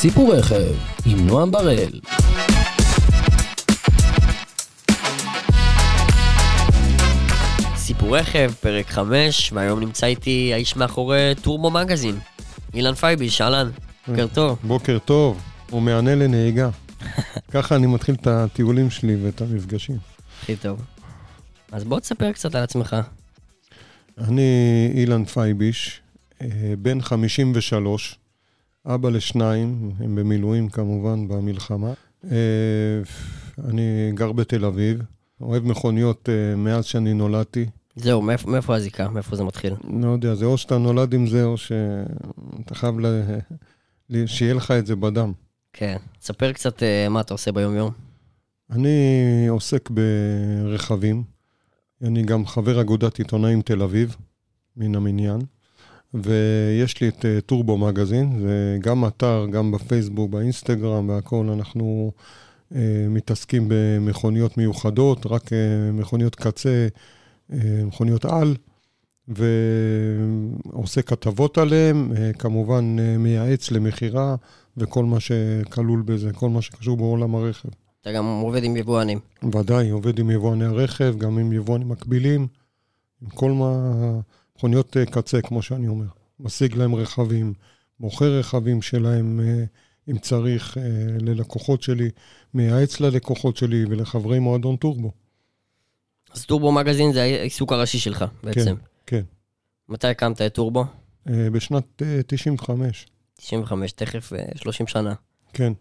[0.00, 0.74] סיפור רכב
[1.06, 2.00] עם נועם בראל.
[7.76, 12.18] סיפור רכב, פרק 5, והיום נמצא איתי האיש מאחורי טורבו מגזין,
[12.74, 13.70] אילן פייביש, אהלן,
[14.08, 14.58] בוקר טוב.
[14.62, 16.70] בוקר טוב, הוא מהנה לנהיגה.
[17.54, 19.98] ככה אני מתחיל את הטיולים שלי ואת המפגשים.
[20.42, 20.82] הכי טוב.
[21.72, 22.96] אז בוא תספר קצת על עצמך.
[24.18, 26.00] אני אילן פייביש,
[26.42, 28.18] אה, בן 53,
[28.94, 31.92] אבא לשניים, הם במילואים כמובן במלחמה.
[32.24, 33.00] אה,
[33.64, 35.02] אני גר בתל אביב,
[35.40, 37.66] אוהב מכוניות אה, מאז שאני נולדתי.
[37.96, 39.08] זהו, מאיפה, מאיפה הזיקה?
[39.08, 39.74] מאיפה זה מתחיל?
[40.02, 44.26] לא יודע, זה או שאתה נולד עם זה, או שאתה חייב ל...
[44.26, 45.32] שיהיה לך את זה בדם.
[45.72, 45.96] כן.
[46.18, 47.90] תספר קצת אה, מה אתה עושה ביום-יום.
[48.70, 51.22] אני עוסק ברכבים,
[52.02, 54.16] אני גם חבר אגודת עיתונאים תל אביב,
[54.76, 55.40] מן המניין,
[56.14, 62.12] ויש לי את אה, טורבו מגזין, זה גם אתר, גם בפייסבוק, באינסטגרם והכול, אנחנו
[62.74, 66.88] אה, מתעסקים במכוניות מיוחדות, רק אה, מכוניות קצה,
[67.52, 68.56] אה, מכוניות על,
[69.28, 74.36] ועושה כתבות עליהן, אה, כמובן אה, מייעץ למכירה
[74.76, 77.68] וכל מה שכלול בזה, כל מה שקשור בעולם הרכב.
[78.00, 79.18] אתה גם עובד עם יבואנים.
[79.52, 82.46] ודאי, עובד עם יבואני הרכב, גם עם יבואנים מקבילים,
[83.22, 83.92] עם כל מה...
[84.58, 86.06] מכוניות אה, קצה, כמו שאני אומר.
[86.40, 87.54] משיג להם רכבים,
[88.00, 89.64] מוכר רכבים שלהם, אה,
[90.10, 90.82] אם צריך, אה,
[91.20, 92.10] ללקוחות שלי,
[92.54, 95.12] מייעץ ללקוחות שלי ולחברי מועדון טורבו.
[96.32, 98.74] אז טורבו מגזין זה העיסוק הראשי שלך בעצם.
[99.06, 99.22] כן.
[99.88, 100.84] מתי הקמת את טורבו?
[101.26, 105.14] בשנת אה, 95, 95, תכף אה, 30 שנה.
[105.52, 105.72] כן.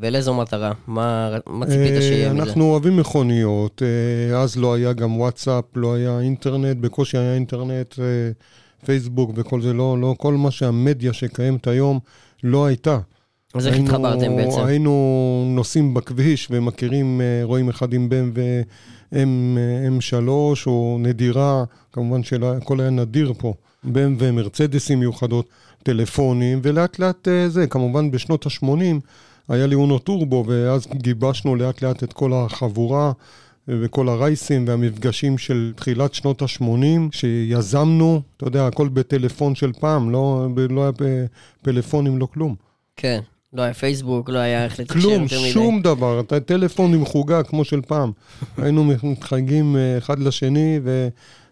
[0.00, 0.72] ולאיזו מטרה?
[0.86, 2.42] מה, מה ציפית אה, שיהיה מזה?
[2.42, 7.98] אנחנו אוהבים מכוניות, אה, אז לא היה גם וואטסאפ, לא היה אינטרנט, בקושי היה אינטרנט,
[7.98, 8.04] אה,
[8.84, 11.98] פייסבוק וכל זה, לא, לא, כל מה שהמדיה שקיימת היום
[12.44, 12.98] לא הייתה.
[13.54, 14.60] אז איך התחברתם בעצם?
[14.64, 18.30] היינו נוסעים בכביש ומכירים, רואים אחד עם בם
[19.12, 20.28] ו-M3
[20.66, 23.54] או נדירה, כמובן שהכל היה נדיר פה,
[23.84, 25.48] בם ומרצדסים מיוחדות,
[25.82, 29.00] טלפונים, ולאט לאט זה, כמובן בשנות ה-80
[29.48, 33.12] היה לי אונו טורבו, ואז גיבשנו לאט לאט את כל החבורה.
[33.68, 40.10] אה, וכל הרייסים והמפגשים של תחילת שנות ה-80, שיזמנו, אתה יודע, הכל בטלפון של פעם,
[40.10, 40.92] לא, לא היה
[41.62, 42.54] פלאפונים, לא כלום.
[42.96, 43.20] כן.
[43.52, 45.50] לא היה פייסבוק, לא היה איך לתקשר כלום, יותר מדי.
[45.50, 46.20] שום דבר.
[46.20, 48.12] אתה טלפון עם חוגה כמו של פעם.
[48.62, 51.08] היינו מתחייגים אה, אחד לשני ו...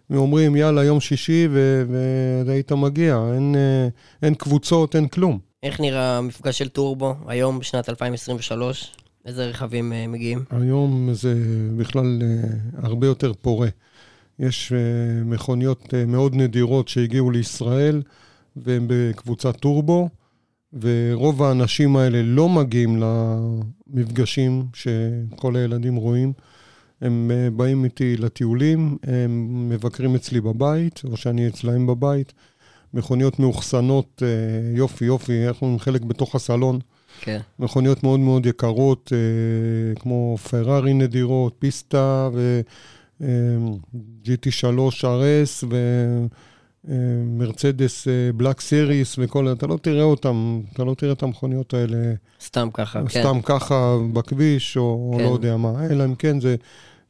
[0.09, 1.47] ואומרים, יאללה, יום שישי,
[2.45, 3.23] והיית מגיע.
[3.35, 3.87] אין, אה,
[4.27, 5.39] אין קבוצות, אין כלום.
[5.63, 8.91] איך נראה המפגש של טורבו היום בשנת 2023?
[9.25, 10.43] איזה רכבים אה, מגיעים?
[10.51, 11.35] היום זה
[11.77, 12.49] בכלל אה,
[12.87, 13.67] הרבה יותר פורה.
[14.39, 18.01] יש אה, מכוניות מאוד נדירות שהגיעו לישראל,
[18.55, 20.09] והן בקבוצת טורבו,
[20.81, 26.33] ורוב האנשים האלה לא מגיעים למפגשים שכל הילדים רואים.
[27.01, 32.33] הם באים איתי לטיולים, הם מבקרים אצלי בבית, או שאני אצלהם בבית.
[32.93, 34.27] מכוניות מאוחסנות, אה,
[34.77, 36.79] יופי יופי, אנחנו עם חלק בתוך הסלון.
[37.21, 37.39] כן.
[37.59, 45.65] מכוניות מאוד מאוד יקרות, אה, כמו פרארי נדירות, פיסטה ו-GT3 RS
[46.87, 52.69] ומרצדס בלק סיריס וכל, אתה לא תראה אותם, אתה לא תראה את המכוניות האלה סתם
[52.73, 53.21] ככה, כן.
[53.21, 55.23] סתם ככה בכביש, או כן.
[55.23, 56.55] לא יודע מה, אלא אם כן זה,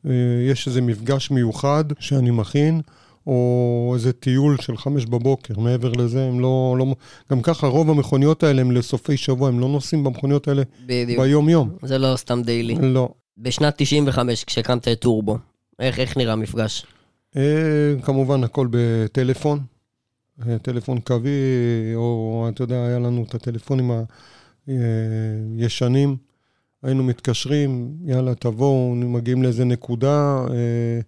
[0.06, 0.12] אה,
[0.50, 2.82] יש איזה מפגש מיוחד שאני מכין.
[3.28, 6.96] או איזה טיול של חמש בבוקר, מעבר לזה, הם לא, לא...
[7.32, 11.20] גם ככה, רוב המכוניות האלה הם לסופי שבוע, הם לא נוסעים במכוניות האלה בדיוק.
[11.20, 11.70] ביום-יום.
[11.84, 12.76] זה לא סתם דיילי.
[12.82, 13.10] לא.
[13.38, 15.38] בשנת 95, כשהקמת את טורבו,
[15.80, 16.86] איך, איך נראה המפגש?
[17.36, 19.60] אה, כמובן, הכל בטלפון,
[20.48, 21.32] אה, טלפון קווי,
[21.96, 23.92] או אתה יודע, היה לנו את הטלפונים
[25.58, 26.18] הישנים.
[26.84, 31.00] היינו מתקשרים, יאללה, תבואו, מגיעים לאיזה נקודה, אה,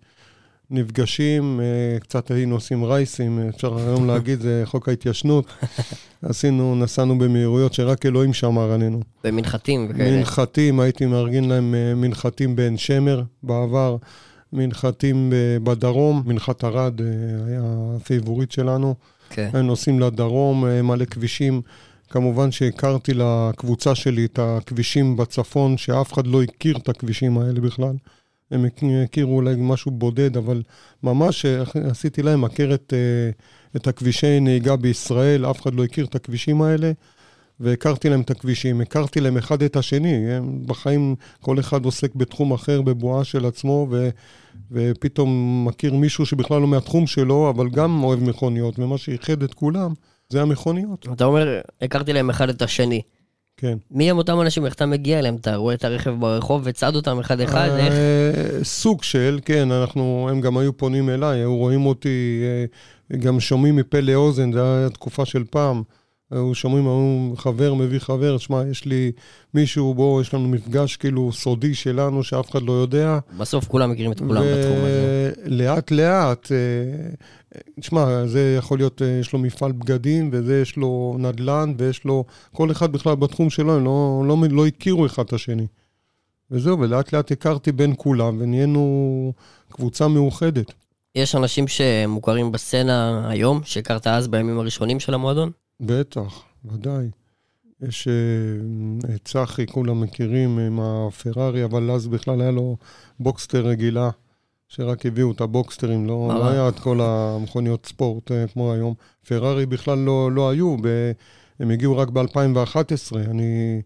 [0.69, 5.45] נפגשים, אה, קצת היינו עושים רייסים, אפשר היום להגיד, זה חוק ההתיישנות.
[6.21, 8.99] עשינו, נסענו במהירויות שרק אלוהים שמר עלינו.
[9.23, 10.17] במנחתים וכאלה.
[10.17, 13.97] מנחתים, הייתי מארגן להם אה, מנחתים בעין שמר בעבר,
[14.53, 17.01] מנחתים אה, בדרום, מנחת ערד
[17.47, 17.61] היה
[17.95, 18.95] ה favorite שלנו.
[19.29, 19.49] כן.
[19.53, 21.61] היינו נוסעים לדרום, מלא כבישים.
[22.09, 27.93] כמובן שהכרתי לקבוצה שלי את הכבישים בצפון, שאף אחד לא הכיר את הכבישים האלה בכלל.
[28.51, 30.61] הם הכ- הכירו אולי משהו בודד, אבל
[31.03, 33.29] ממש אה, עשיתי להם הכרת אה,
[33.75, 36.91] את הכבישי נהיגה בישראל, אף אחד לא הכיר את הכבישים האלה.
[37.59, 40.31] והכרתי להם את הכבישים, הכרתי להם אחד את השני.
[40.33, 44.09] הם בחיים, כל אחד עוסק בתחום אחר, בבועה של עצמו, ו,
[44.71, 45.29] ופתאום
[45.67, 49.93] מכיר מישהו שבכלל לא מהתחום שלו, אבל גם אוהב מכוניות, ומה שאיחד את כולם
[50.29, 51.07] זה המכוניות.
[51.13, 53.01] אתה אומר, הכרתי להם אחד את השני.
[53.57, 53.77] כן.
[53.91, 55.35] מי הם אותם אנשים, איך אתה מגיע אליהם?
[55.35, 57.69] אתה רואה את הרכב ברחוב וצד אותם אחד-אחד?
[57.77, 57.93] איך?
[57.93, 62.41] אה, סוג של, כן, אנחנו, הם גם היו פונים אליי, היו רואים אותי,
[63.11, 65.83] אה, גם שומעים מפה לאוזן, זו הייתה תקופה של פעם.
[66.35, 69.11] היו שומעים, היו חבר מביא חבר, שמע, יש לי
[69.53, 73.19] מישהו, בוא, יש לנו מפגש כאילו סודי שלנו, שאף אחד לא יודע.
[73.37, 75.31] בסוף כולם מכירים את כולם בתחום הזה.
[75.91, 81.73] לאט, אה, תשמע, זה יכול להיות, אה, יש לו מפעל בגדים, וזה יש לו נדל"ן,
[81.77, 82.23] ויש לו,
[82.53, 85.67] כל אחד בכלל בתחום שלו, הם לא, לא, לא הכירו אחד את השני.
[86.51, 89.33] וזהו, ולאט לאט הכרתי בין כולם, ונהיינו
[89.71, 90.73] קבוצה מאוחדת.
[91.15, 95.51] יש אנשים שמוכרים בסצנה היום, שהכרת אז בימים הראשונים של המועדון?
[95.79, 97.09] בטח, ודאי.
[97.81, 102.77] יש אה, את צחי, כולם מכירים עם הפרארי, אבל אז בכלל היה לו
[103.19, 104.09] בוקסטר רגילה,
[104.67, 108.93] שרק הביאו את הבוקסטרים, לא, לא היה את כל המכוניות ספורט אה, כמו היום.
[109.27, 111.11] פרארי בכלל לא, לא היו, ב,
[111.59, 113.15] הם הגיעו רק ב-2011.
[113.29, 113.81] אני,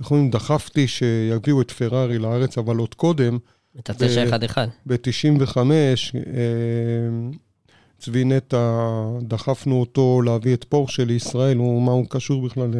[0.00, 3.38] איך אומרים, דחפתי שיביאו את פרארי לארץ, אבל עוד קודם,
[3.78, 4.56] את ה-911.
[4.86, 5.56] ב-95,
[8.02, 8.78] צבי נטע,
[9.20, 12.70] דחפנו אותו להביא את פורשה לישראל, הוא, מה הוא קשור בכלל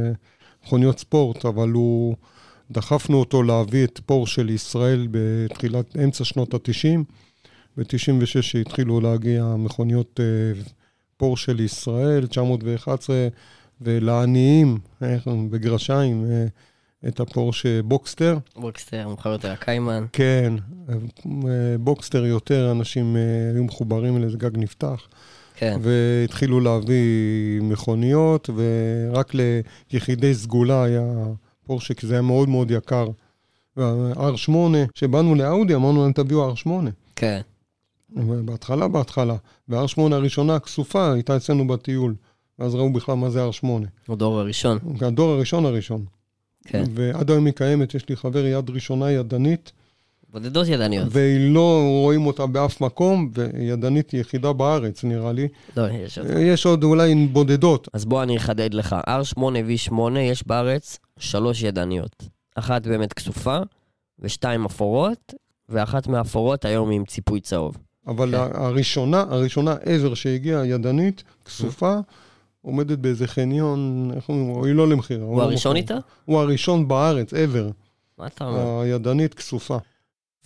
[0.63, 2.15] למכוניות ספורט, אבל הוא,
[2.71, 6.99] דחפנו אותו להביא את פורשה לישראל בתחילת, אמצע שנות ה-90.
[7.77, 10.71] ב-96 שהתחילו להגיע מכוניות אה,
[11.17, 13.29] פורשה לישראל, 911,
[13.81, 16.51] ולעניים, איך, בגרשיים, אה,
[17.09, 18.39] את הפורשה בוקסטר.
[18.57, 20.07] בוקסטר, מאוחר יותר הקיימן.
[20.13, 20.53] כן,
[21.81, 23.17] בוקסטר יותר, אנשים
[23.55, 25.09] היו מחוברים אל זה, גג נפתח.
[25.55, 25.79] כן.
[25.83, 29.33] והתחילו להביא מכוניות, ורק
[29.93, 31.03] ליחידי סגולה היה
[31.67, 33.07] פורשה, כי זה היה מאוד מאוד יקר.
[33.77, 34.53] וה-R8,
[34.95, 36.69] כשבאנו לאאודי, אמרנו להם, תביאו R8.
[37.17, 37.41] כן.
[38.45, 39.37] בהתחלה, בהתחלה.
[39.69, 42.15] וה-R8 הראשונה, הכסופה, הייתה אצלנו בטיול.
[42.59, 43.67] ואז ראו בכלל מה זה R8.
[44.09, 44.79] הדור הראשון.
[45.01, 46.05] הדור הראשון הראשון.
[46.65, 46.85] כן.
[46.95, 49.73] ועד היום היא קיימת, יש לי חבר יד ראשונה ידנית.
[50.33, 51.09] בודדות ידניות.
[51.11, 55.49] ולא רואים אותה באף מקום, וידנית יחידה בארץ, נראה לי.
[55.77, 56.27] לא, יש עוד.
[56.39, 57.89] יש עוד אולי בודדות.
[57.93, 58.97] אז בוא אני אחדד לך.
[59.07, 62.29] R8 V8 יש בארץ שלוש ידניות.
[62.55, 63.59] אחת באמת כסופה,
[64.19, 65.35] ושתיים אפורות,
[65.69, 67.77] ואחת מהאפורות היום עם ציפוי צהוב.
[68.07, 68.61] אבל כן.
[68.61, 71.99] הראשונה, הראשונה ever שהגיעה ידנית, כסופה,
[72.63, 75.25] עומדת באיזה חניון, איך אומרים, היא לא למכירה.
[75.25, 75.97] הוא הראשון איתה?
[76.25, 77.73] הוא הראשון בארץ, ever.
[78.19, 78.81] מה אתה אומר?
[78.81, 79.79] הידנית כסופה.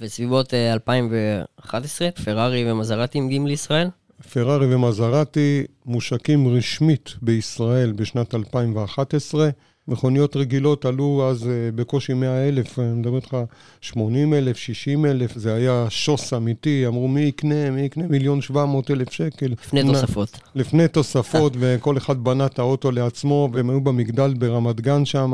[0.00, 3.88] וסביבות 2011, פרארי ומזרטי מגיעים לישראל?
[4.32, 9.48] פרארי ומזרטי מושקים רשמית בישראל בשנת 2011.
[9.88, 13.36] מכוניות רגילות עלו אז בקושי 100 אלף, אני מדבר איתך
[13.80, 18.90] 80 אלף, 60 אלף, זה היה שוס אמיתי, אמרו מי יקנה, מי יקנה מיליון 700
[18.90, 19.46] אלף שקל.
[19.46, 20.38] לפני תוספות.
[20.54, 25.32] לפני תוספות, וכל אחד בנה את האוטו לעצמו, והם היו במגדל ברמת גן שם,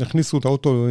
[0.00, 0.86] והכניסו את האוטו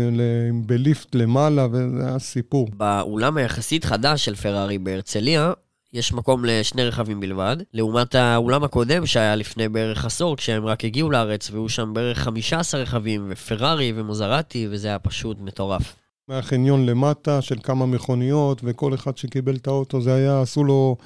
[0.65, 2.69] בליפט למעלה, וזה היה סיפור.
[2.77, 5.53] באולם היחסית חדש של פרארי בהרצליה,
[5.93, 11.11] יש מקום לשני רכבים בלבד, לעומת האולם הקודם שהיה לפני בערך עשור, כשהם רק הגיעו
[11.11, 15.95] לארץ, והיו שם בערך 15 רכבים, ופרארי ומוזרטי, וזה היה פשוט מטורף.
[16.27, 20.97] מהחניון למטה של כמה מכוניות, וכל אחד שקיבל את האוטו, זה היה, עשו לו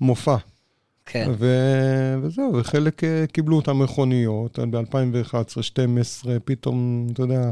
[0.00, 0.36] מופע.
[1.06, 1.30] כן.
[1.38, 7.50] ו- וזהו, וחלק קיבלו את המכוניות, ב-2011, 2012, פתאום, אתה יודע,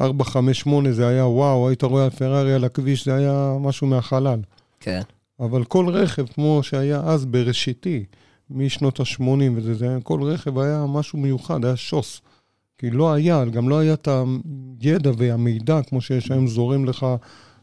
[0.00, 4.40] 4, 5, 8 זה היה וואו, היית רואה פרארי על הכביש, זה היה משהו מהחלל.
[4.80, 5.00] כן.
[5.40, 8.04] אבל כל רכב, כמו שהיה אז בראשיתי,
[8.50, 9.22] משנות ה-80
[9.54, 12.20] וזה, זה, כל רכב היה משהו מיוחד, היה שוס.
[12.78, 14.08] כי לא היה, גם לא היה את
[14.80, 17.06] הידע והמידע כמו שיש היום זורם לך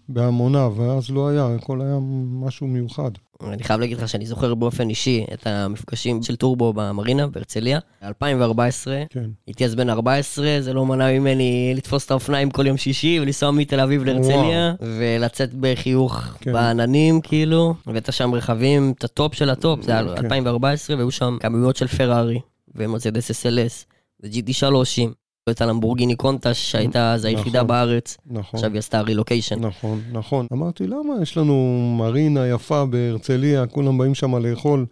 [0.09, 1.97] בהמוניו, ואז לא היה, הכל היה
[2.31, 3.11] משהו מיוחד.
[3.47, 9.03] אני חייב להגיד לך שאני זוכר באופן אישי את המפגשים של טורבו במרינה בהרצליה, 2014.
[9.09, 9.29] כן.
[9.47, 13.51] הייתי אז בן 14, זה לא מנע ממני לתפוס את האופניים כל יום שישי ולנסוע
[13.51, 16.53] מתל אביב להרצליה, ולצאת בחיוך כן.
[16.53, 20.25] בעננים כאילו, הבאת שם רכבים, את ה top של ה top, זה היה כן.
[20.25, 22.39] 2014, והיו שם כמויות של פרארי,
[22.75, 23.85] ומרצדס SLS,
[24.23, 25.01] ו-GT3,
[25.50, 27.67] את הלמבורגיני קונטאש שהייתה אז היחידה נכון.
[27.67, 28.57] בארץ, נכון.
[28.57, 29.59] עכשיו היא עשתה רילוקיישן.
[29.59, 30.47] נכון, נכון.
[30.53, 34.85] אמרתי, למה יש לנו מרינה יפה בהרצליה, כולם באים שם לאכול,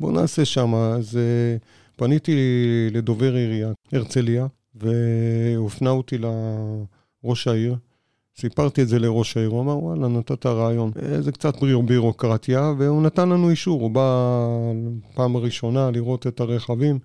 [0.00, 0.74] בואו נעשה שם.
[0.74, 1.64] אז uh,
[1.96, 2.36] פניתי
[2.92, 7.76] לדובר עירייה, הרצליה, והופנה אותי לראש העיר.
[8.40, 10.90] סיפרתי את זה לראש העיר, הוא אמר, וואלה, נתת רעיון.
[11.02, 13.80] אה, זה קצת ביר- בירוקרטיה, והוא נתן לנו אישור.
[13.82, 14.46] הוא בא
[15.14, 16.98] פעם ראשונה לראות את הרכבים,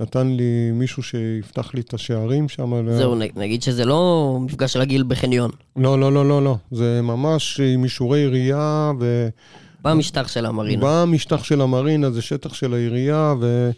[0.00, 2.90] נתן לי מישהו שיפתח לי את השערים שם.
[2.96, 5.50] זהו, נ- נגיד שזה לא מפגש רגיל בחניון.
[5.76, 6.56] לא, לא, לא, לא, לא.
[6.70, 9.10] זה ממש עם אישורי עירייה, ובא
[9.94, 11.02] במשטח של המרינה.
[11.02, 13.70] המשטח של המרינה, זה שטח של העירייה, ו...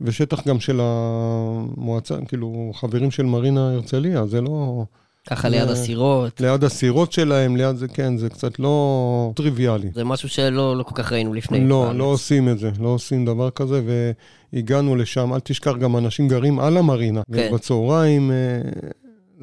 [0.00, 4.84] ושטח גם של המועצה, כאילו, חברים של מרינה הרצליה, זה לא...
[5.30, 6.40] ככה ליד זה- הסירות.
[6.40, 9.88] ליד הסירות שלהם, ליד זה, כן, זה קצת לא טריוויאלי.
[9.94, 11.60] זה משהו שלא לא כל כך ראינו לפני.
[11.68, 11.96] לא, בארץ.
[11.96, 14.12] לא עושים את זה, לא עושים דבר כזה,
[14.52, 17.22] והגענו לשם, אל תשכח, גם אנשים גרים על המרינה.
[17.32, 17.48] כן.
[17.52, 18.36] ובצהריים, אה,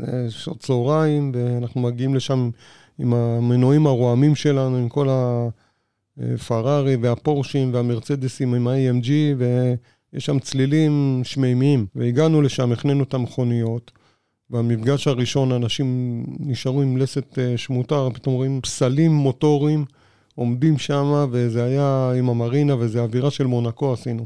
[0.07, 2.49] אה, שעות צהריים, ואנחנו מגיעים לשם
[2.99, 5.07] עם המנועים הרועמים שלנו, עם כל
[6.17, 11.85] הפרארי והפורשים והמרצדסים עם ה-AMG, ויש שם צלילים שמימיים.
[11.95, 13.91] והגענו לשם, החנינו את המכוניות.
[14.49, 19.85] במפגש הראשון אנשים נשארו עם לסת אה, שמוטה, פתאום רואים פסלים מוטוריים
[20.35, 24.25] עומדים שם, וזה היה עם המרינה, וזה אווירה של מונקו עשינו.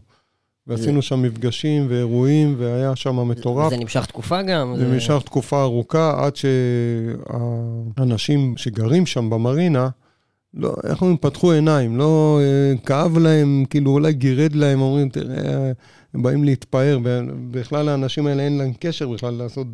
[0.68, 3.70] ועשינו שם מפגשים ואירועים, והיה שם מטורף.
[3.70, 4.74] זה נמשך תקופה גם.
[4.78, 6.36] זה נמשך תקופה ארוכה, עד
[7.96, 9.90] שהאנשים שגרים שם במרינה,
[10.54, 15.72] לא, איך אומרים, פתחו עיניים, לא אה, כאב להם, כאילו אולי גירד להם, אומרים, תראה,
[16.14, 19.68] הם באים להתפאר, ובכלל האנשים האלה אין להם קשר בכלל לעשות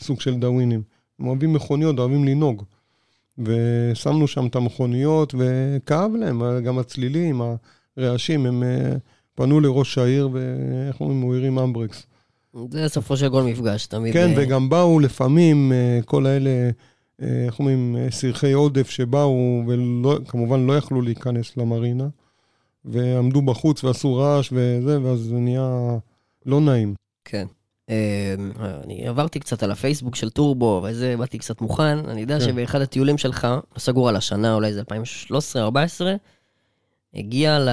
[0.00, 0.82] סוג של דאווינים.
[1.20, 2.62] הם אוהבים מכוניות, אוהבים לנהוג.
[3.38, 7.42] ושמנו שם את המכוניות, וכאב להם, גם הצלילים,
[7.96, 8.96] הרעשים, הם אה,
[9.34, 12.06] פנו לראש העיר, ואיך אומרים, הוא הרים אמברקס.
[12.70, 14.12] זה סופו של כל מפגש, תמיד.
[14.12, 16.70] כן, אה, וגם באו לפעמים אה, כל האלה,
[17.22, 22.08] אה, איך אומרים, אה, סרחי עודף שבאו, וכמובן לא יכלו להיכנס למרינה,
[22.84, 25.98] ועמדו בחוץ ועשו רעש וזה, ואז זה נהיה
[26.46, 26.94] לא נעים.
[27.24, 27.46] כן.
[28.84, 31.98] אני עברתי קצת על הפייסבוק של טורבו, וזה, באתי קצת מוכן.
[31.98, 32.44] אני יודע כן.
[32.44, 36.04] שבאחד הטיולים שלך, לא סגור על השנה, אולי זה 2013-2014,
[37.14, 37.68] הגיע ל...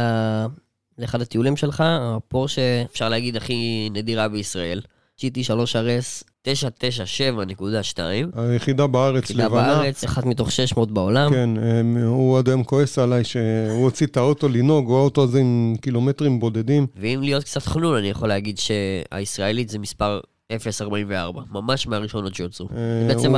[0.98, 4.82] לאחד הטיולים שלך, הפורשה, אפשר להגיד, הכי נדירה בישראל,
[5.20, 8.00] GT3 RS 997.2,
[8.36, 9.62] היחידה בארץ יחידה לבנה.
[9.62, 11.32] בארץ, אחת מתוך 600 בעולם.
[11.32, 15.40] כן, אה, הוא עד היום כועס עליי שהוא הוציא את האוטו לנהוג, הוא האוטו הזה
[15.40, 16.88] עם קילומטרים בודדים.
[16.96, 20.20] ואם להיות קצת חנון, אני יכול להגיד שהישראלית זה מספר
[20.52, 22.66] 044, ממש מהראשונות שיוצאו.
[22.66, 23.34] אה, בעצם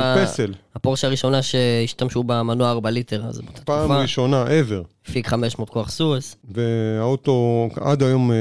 [0.74, 5.08] הפורשה הראשונה שהשתמשו במנוע 4 ליטר, אז באותה פעם תקופה, ראשונה ever.
[5.08, 8.36] הפיק 500 כוח סוס, והאוטו עד היום אה,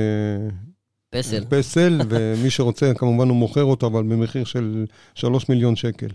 [1.10, 1.44] פסל.
[1.50, 6.08] פסל, ומי שרוצה, כמובן הוא מוכר אותו, אבל במחיר של 3 מיליון שקל.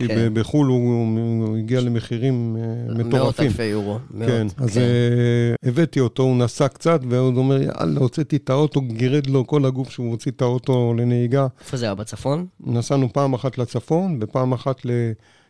[0.00, 0.34] כי כן.
[0.34, 3.46] בחו"ל הוא, הוא הגיע למחירים אה, מאות מטורפים.
[3.46, 3.98] אלפי יורו.
[4.10, 4.80] מאות, כן, אז כן.
[4.80, 9.64] אה, הבאתי אותו, הוא נסע קצת, והוא אומר, יאללה, הוצאתי את האוטו, גירד לו כל
[9.64, 11.46] הגוף שהוא הוציא את האוטו לנהיגה.
[11.60, 11.94] איפה זה היה?
[11.94, 12.46] בצפון?
[12.60, 14.82] נסענו פעם אחת לצפון, ופעם אחת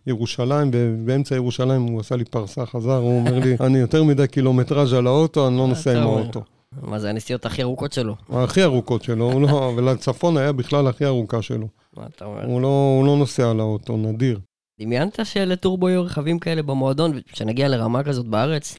[0.06, 4.92] לירושלים, ובאמצע ירושלים הוא עשה לי פרסה, חזר, הוא אומר לי, אני יותר מדי קילומטראז'
[4.92, 6.02] על האוטו, אני לא נוסע עם.
[6.02, 6.42] האוטו.
[6.74, 8.16] מה זה הנסיעות הכי ארוכות שלו?
[8.28, 11.68] הכי ארוכות שלו, הוא לא, ולצפון היה בכלל הכי ארוכה שלו.
[11.96, 12.44] מה אתה אומר?
[12.46, 14.40] הוא לא, הוא לא נוסע על האוטו, נדיר.
[14.80, 18.76] דמיינת שלטורבו יהיו רכבים כאלה במועדון, ושנגיע לרמה כזאת בארץ?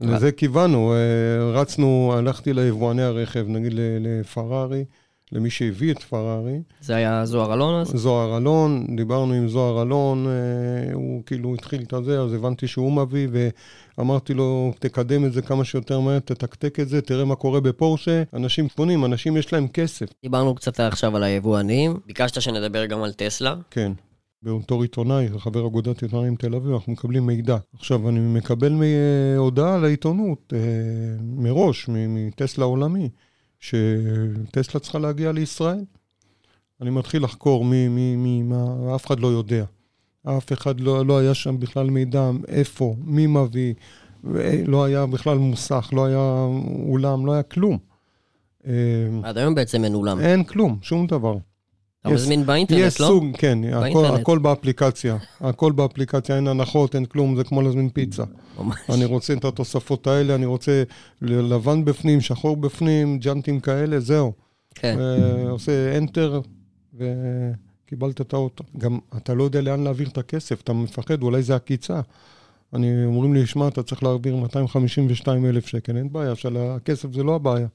[0.00, 3.80] לזה כיוונו, אה, רצנו, הלכתי ליבואני הרכב, נגיד ל-
[4.20, 4.84] לפרארי,
[5.32, 7.88] למי שהביא את פרארי, זה היה זוהר אלון אז?
[7.88, 10.32] זוהר אלון, דיברנו עם זוהר אלון, אה,
[10.94, 13.28] הוא כאילו התחיל את הזה, אז הבנתי שהוא מביא,
[13.98, 18.22] ואמרתי לו, תקדם את זה כמה שיותר מהר, תתקתק את זה, תראה מה קורה בפורשה.
[18.34, 20.06] אנשים קונים, אנשים יש להם כסף.
[20.22, 21.96] דיברנו קצת עכשיו על היבואנים.
[22.06, 23.54] ביקשת שנדבר גם על טסלה.
[23.70, 23.92] כן.
[24.42, 27.56] בתור עיתונאי, חבר אגודת עיתונאים תל אביב, אנחנו מקבלים מידע.
[27.78, 28.88] עכשיו, אני מקבל מ- אה,
[29.36, 30.58] הודעה לעיתונות אה,
[31.22, 33.08] מראש, מטסלה עולמי,
[33.60, 35.84] שטסלה צריכה להגיע לישראל.
[36.80, 39.64] אני מתחיל לחקור מי, מי, מי, מה, אף אחד לא יודע.
[40.24, 43.74] אף אחד לא, לא היה שם בכלל מידע, איפה, מי מביא,
[44.66, 46.46] לא היה בכלל מוסך, לא היה
[46.88, 47.78] אולם, לא היה כלום.
[49.22, 50.20] עד היום בעצם אין אולם.
[50.20, 51.36] אין כלום, שום דבר.
[52.08, 53.06] אתה יש- מזמין באינטרנט, יש לא?
[53.06, 54.04] סוג, כן, הכל.
[54.06, 55.16] הכל באפליקציה.
[55.40, 58.24] הכל באפליקציה, אין הנחות, אין כלום, זה כמו להזמין פיצה.
[58.58, 58.76] ממש.
[58.94, 60.82] אני רוצה את התוספות האלה, אני רוצה
[61.22, 64.32] לבן בפנים, שחור בפנים, ג'אנטים כאלה, זהו.
[64.74, 64.98] כן.
[65.48, 66.48] עושה enter
[66.94, 68.64] וקיבלת את האוטו.
[68.78, 72.00] גם אתה לא יודע לאן להעביר את הכסף, אתה מפחד, אולי זה עקיצה.
[72.74, 76.32] אני, אומרים לי, שמע, אתה צריך להעביר 252 אלף שקל, אין בעיה,
[76.76, 77.66] הכסף זה לא הבעיה.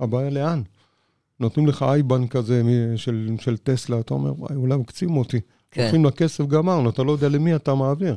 [0.00, 0.62] הבעיה לאן?
[1.40, 2.62] נותנים לך אייבן כזה
[2.96, 5.40] של, של טסלה, אתה אומר, וואי, אולי עוקצים אותי.
[5.70, 5.82] כן.
[5.82, 8.16] הולכים לכסף, גמרנו, אתה לא יודע למי אתה מעביר.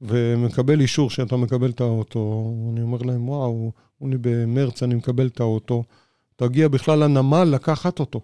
[0.00, 5.40] ומקבל אישור שאתה מקבל את האוטו, אני אומר להם, וואו, לי, במרץ אני מקבל את
[5.40, 5.84] האוטו,
[6.36, 8.20] תגיע בכלל לנמל לקחת אותו.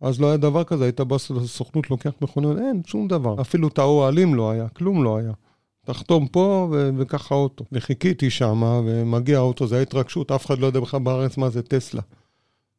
[0.00, 3.40] אז לא היה דבר כזה, היית בא לסוכנות, לוקח מכוניות, אין, שום דבר.
[3.40, 5.32] אפילו את האוהלים לא היה, כלום לא היה.
[5.86, 7.64] תחתום פה ו- וככה אוטו.
[7.72, 12.02] וחיכיתי שם, ומגיע האוטו, זו ההתרגשות, אף אחד לא יודע בכלל בארץ מה זה טסלה.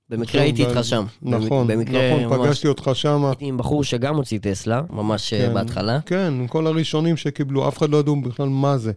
[0.10, 1.06] במקרה הייתי איתך שם.
[1.22, 2.48] נכון, במקרה נכון, ממש.
[2.48, 3.26] פגשתי אותך שם.
[3.26, 5.54] הייתי עם בחור שגם הוציא טסלה, ממש אה, כן.
[5.54, 6.00] בהתחלה.
[6.06, 8.92] כן, כל הראשונים שקיבלו, אף אחד לא ידעו בכלל מה זה.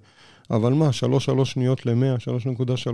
[0.50, 0.88] אבל מה,
[1.38, 2.20] 3.3 שניות ל-100,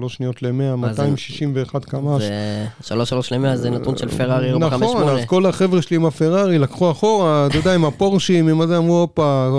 [0.03, 1.03] 3.3 שניות ל-100, מה זה?
[1.03, 2.23] 261 קמ"ש.
[2.23, 5.05] זה 3 ל-100 זה נתון של פרארי 458.
[5.05, 8.79] נכון, אז כל החבר'ה שלי עם הפרארי לקחו אחורה, אתה יודע, עם הפורשים, עם הזה,
[8.79, 9.51] אמרו, הופה,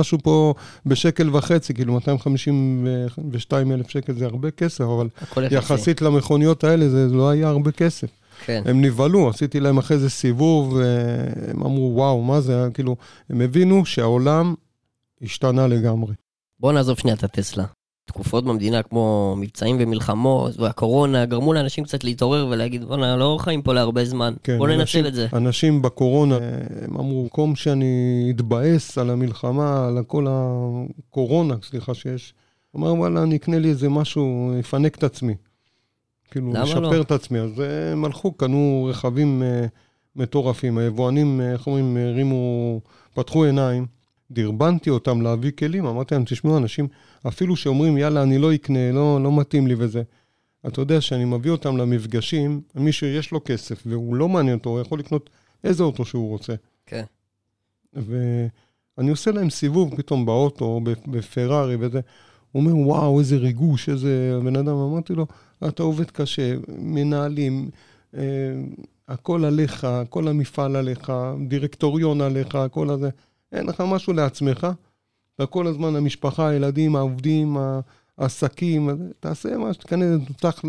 [0.00, 0.54] משהו פה
[0.86, 5.08] בשקל וחצי, כאילו 252 אלף שקל זה הרבה כסף, אבל.
[5.50, 8.08] יחסית למכוניות האלה זה לא היה הרבה כסף.
[8.44, 8.62] כן.
[8.66, 10.78] הם נבהלו, עשיתי להם אחרי זה סיבוב,
[11.48, 12.96] הם אמרו, וואו, מה זה, כאילו,
[13.30, 14.54] הם הבינו שהעולם
[15.22, 16.12] השתנה לגמרי.
[16.62, 17.64] בוא נעזוב שנייה את הטסלה.
[18.04, 23.74] תקופות במדינה כמו מבצעים ומלחמות והקורונה גרמו לאנשים קצת להתעורר ולהגיד בואנה לא חיים פה
[23.74, 25.26] להרבה זמן, כן, בוא ננצל אנשים- את זה.
[25.32, 26.38] אנשים בקורונה,
[26.82, 32.34] הם אמרו, במקום שאני אתבאס על המלחמה, על כל הקורונה, סליחה, שיש,
[32.76, 35.34] אמר, וואלה, אני אקנה לי איזה משהו, אפנק את עצמי.
[36.30, 37.00] כאילו, לשפר לא?
[37.00, 37.38] את עצמי.
[37.38, 39.66] אז אה, הם הלכו, קנו רכבים אה,
[40.16, 40.78] מטורפים.
[40.78, 42.80] היבואנים, אה, איך אומרים, הרימו,
[43.14, 43.86] פתחו עיניים,
[44.32, 46.88] דרבנתי אותם להביא כלים, אמרתי להם, תשמעו, אנשים,
[47.28, 50.02] אפילו שאומרים, יאללה, אני לא אקנה, לא, לא מתאים לי וזה.
[50.66, 54.80] אתה יודע שאני מביא אותם למפגשים, מי שיש לו כסף והוא לא מעניין אותו, הוא
[54.80, 55.30] יכול לקנות
[55.64, 56.54] איזה אוטו שהוא רוצה.
[56.86, 57.04] כן.
[57.94, 62.00] ואני עושה להם סיבוב פתאום באוטו, או בפ- בפרארי וזה.
[62.52, 64.76] הוא אומר, וואו, איזה ריגוש, איזה בן אדם.
[64.76, 65.26] אמרתי לו,
[65.68, 67.70] אתה עובד קשה, מנהלים,
[68.16, 68.22] אה,
[69.08, 71.12] הכל עליך, כל המפעל עליך,
[71.48, 73.10] דירקטוריון עליך, הכל הזה.
[73.52, 74.66] אין לך משהו לעצמך.
[75.36, 77.56] אתה כל הזמן, המשפחה, הילדים, העובדים,
[78.18, 78.90] העסקים,
[79.20, 80.62] תעשה מה שתיכנס, תפתח,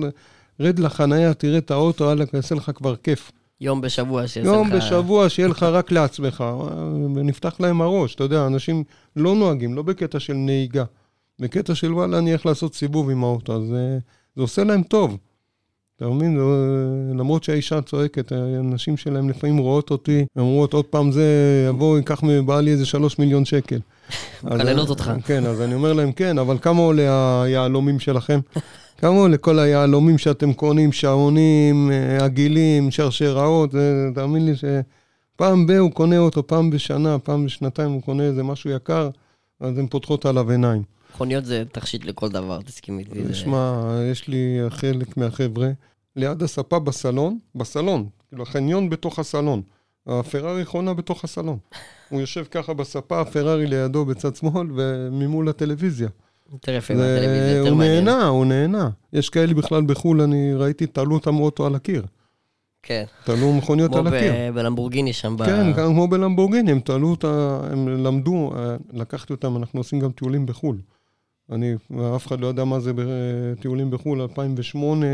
[0.60, 3.32] רד לחנייה, תראה את האוטו, יאללה, יעשה לך כבר כיף.
[3.62, 4.74] יום בשבוע שיעשה יום לך...
[4.74, 6.44] בשבוע שיהיה לך רק לעצמך,
[7.16, 8.84] ונפתח להם הראש, אתה יודע, אנשים
[9.16, 10.84] לא נוהגים, לא בקטע של נהיגה,
[11.40, 13.98] בקטע של וואלה, אני איך לעשות סיבוב עם האוטו, אז אה,
[14.36, 15.18] זה עושה להם טוב.
[15.98, 16.38] אתה מבין?
[16.38, 16.44] זה-
[17.20, 21.26] למרות שהאישה צועקת, הנשים שלהם לפעמים רואות אותי, אומרות, עוד פעם זה
[21.70, 23.80] יבוא, ייקח מבעלי איזה שלוש מיליון שקל.
[24.44, 25.12] מקללות אותך.
[25.26, 27.04] כן, אז אני אומר להם, כן, אבל כמה עולה
[27.44, 28.40] היהלומים שלכם?
[29.02, 33.70] כמה עולה כל היהלומים שאתם קונים, שעונים, אה, עגילים, שרשראות,
[34.16, 38.70] תאמין לי שפעם ב- הוא קונה אותו, פעם בשנה, פעם בשנתיים הוא קונה איזה משהו
[38.70, 39.10] יקר,
[39.60, 40.82] אז הן פותחות עליו עיניים.
[41.14, 43.24] מכוניות זה תכשיט לכל דבר, תסכים איתי.
[43.24, 45.70] זה- שמע, יש לי חלק מהחבר'ה,
[46.16, 49.62] ליד הספה בסלון, בסלון, כאילו החניון בתוך הסלון.
[50.08, 51.58] הפרארי חונה בתוך הסלון.
[52.10, 56.10] הוא יושב ככה בספה, הפרארי לידו בצד שמאל וממול הטלוויזיה.
[56.54, 58.06] יותר יפה מהטלוויזיה, יותר הוא מעניין.
[58.06, 58.90] נהנה, הוא נהנה.
[59.14, 62.06] יש כאלה בכלל בחו"ל, אני ראיתי, תלו אותם אוטו על הקיר.
[62.84, 63.04] כן.
[63.24, 64.32] תלו מכוניות כמו על הקיר.
[64.34, 65.36] ב- בלמבורגיני שם.
[65.46, 70.46] כן, כמו בלמבורגיני, הם תלו אותה, הם למדו, אה, לקחתי אותם, אנחנו עושים גם טיולים
[70.46, 70.78] בחו"ל.
[71.52, 71.74] אני,
[72.16, 72.92] אף אחד לא יודע מה זה
[73.62, 75.06] טיולים בחו"ל, 2008,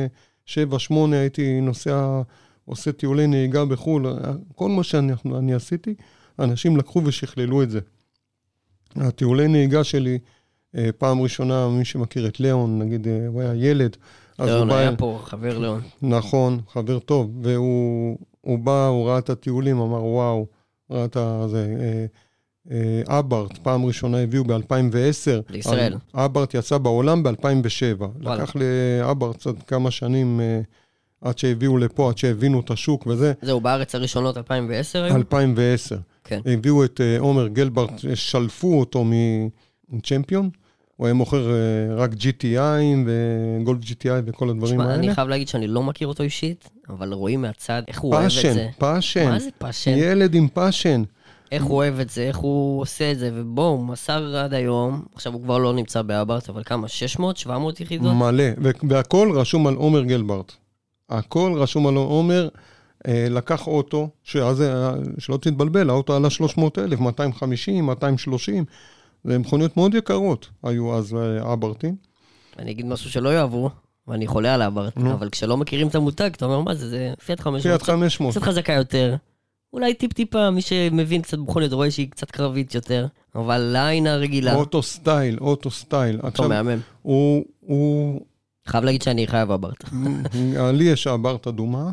[0.46, 2.22] 7, 8 הייתי נוסע,
[2.66, 4.06] עושה טיולי נהיגה בחו"ל,
[4.56, 5.96] כל מה שאני אני עשיתי,
[6.40, 7.80] אנשים לקחו ושכללו את זה.
[8.96, 10.20] הטיולי נהיגה שלי,
[10.76, 13.98] אה, פעם ראשונה, מי שמכיר את ליאון, נגיד, אה, הוא היה ילד,
[14.40, 14.78] ליאון בא...
[14.78, 15.82] היה פה, חבר ליאון.
[16.02, 20.48] נכון, חבר טוב, והוא הוא בא, הוא ראה את הטיולים, אמר וואו,
[20.92, 21.18] ראה את
[21.50, 21.76] זה.
[22.72, 25.42] אה, אה, אברט, פעם ראשונה הביאו ב-2010.
[25.50, 25.96] לישראל.
[26.14, 27.32] אברט יצא בעולם ב-2007.
[28.00, 28.44] וואלה.
[28.44, 30.62] לקח לאברט קצת כמה שנים אה,
[31.22, 33.34] עד שהביאו לפה, עד שהבינו את השוק וזה.
[33.42, 35.16] זהו, בארץ הראשונות 2010 היו?
[35.16, 35.98] 2010.
[36.24, 36.40] כן.
[36.46, 39.06] הביאו את אה, עומר גלברט, שלפו אותו
[39.90, 40.50] מצ'מפיון.
[40.96, 44.96] הוא היה מוכר אה, רק GTI וגולף GTI וכל הדברים תשמע, האלה.
[44.96, 48.32] אני חייב להגיד שאני לא מכיר אותו אישית, אבל רואים מהצד איך הוא אוהב את
[48.32, 48.68] passion, זה.
[48.78, 49.30] passion.
[49.30, 49.92] מה זה passion?
[49.98, 51.04] ילד עם passion.
[51.52, 55.06] איך הוא אוהב את זה, איך הוא עושה את זה, ובוא, הוא מסר עד היום,
[55.16, 56.88] עכשיו הוא כבר לא נמצא באברט, אבל כמה?
[56.88, 57.38] 600?
[57.38, 58.14] 700 יחידות?
[58.14, 58.44] מלא,
[58.90, 60.54] והכל רשום על עומר גלברט.
[61.10, 62.50] הכל רשום על עומר,
[63.08, 68.66] אה, לקח אוטו, שאז, אה, שלא תתבלבל, האוטו עלה 300 אלף, 250, 230,
[69.24, 71.96] זה מכוניות מאוד יקרות היו אז אה, אברטים.
[72.60, 73.70] אני אגיד משהו שלא יאהבו,
[74.08, 75.14] ואני חולה על האברט, נו.
[75.14, 77.62] אבל כשלא מכירים את המותג, אתה אומר, מה זה, זה פיאט 500.
[77.62, 78.32] פיאט 500.
[78.32, 79.16] קצת חזקה יותר.
[79.74, 84.84] אולי טיפ-טיפה, מי שמבין קצת מכוניות רואה שהיא קצת קרבית יותר, אבל לעין הרגילה, אותו
[84.84, 86.20] style, אותו style.
[86.24, 86.80] אוטו מהמם.
[87.02, 88.22] הוא, הוא,
[88.68, 89.84] חייב להגיד שאני חייב אברט.
[90.74, 91.92] לי יש אברט אדומה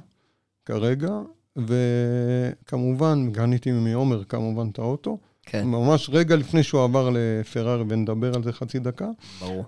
[0.65, 1.11] כרגע,
[1.57, 5.19] וכמובן, קניתי מעומר כמובן את האוטו.
[5.43, 9.09] כן, ממש רגע לפני שהוא עבר לפרארי, ונדבר על זה חצי דקה.
[9.41, 9.65] ברור.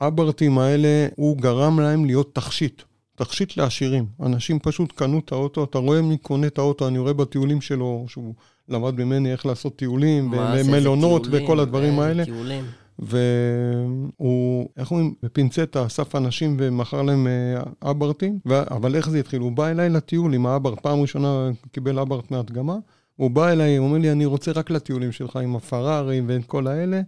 [0.00, 2.82] והאברטים האלה, הוא גרם להם להיות תכשיט.
[3.16, 4.06] תכשיט לעשירים.
[4.22, 8.04] אנשים פשוט קנו את האוטו, אתה רואה מי קונה את האוטו, אני רואה בטיולים שלו,
[8.08, 8.34] שהוא
[8.68, 12.24] למד ממני איך לעשות טיולים, ומלונות וכל הדברים איזה האלה.
[12.24, 12.64] טיולים.
[12.98, 18.60] והוא, איך אומרים, בפינצטה אסף אנשים ומכר להם אה, אברטים, ו...
[18.70, 19.40] אבל איך זה התחיל?
[19.40, 22.76] הוא בא אליי לטיול עם האברט, פעם ראשונה קיבל אברט מהדגמה,
[23.16, 26.66] הוא בא אליי, הוא אומר לי, אני רוצה רק לטיולים שלך עם הפרארי ואת כל
[26.66, 27.00] האלה,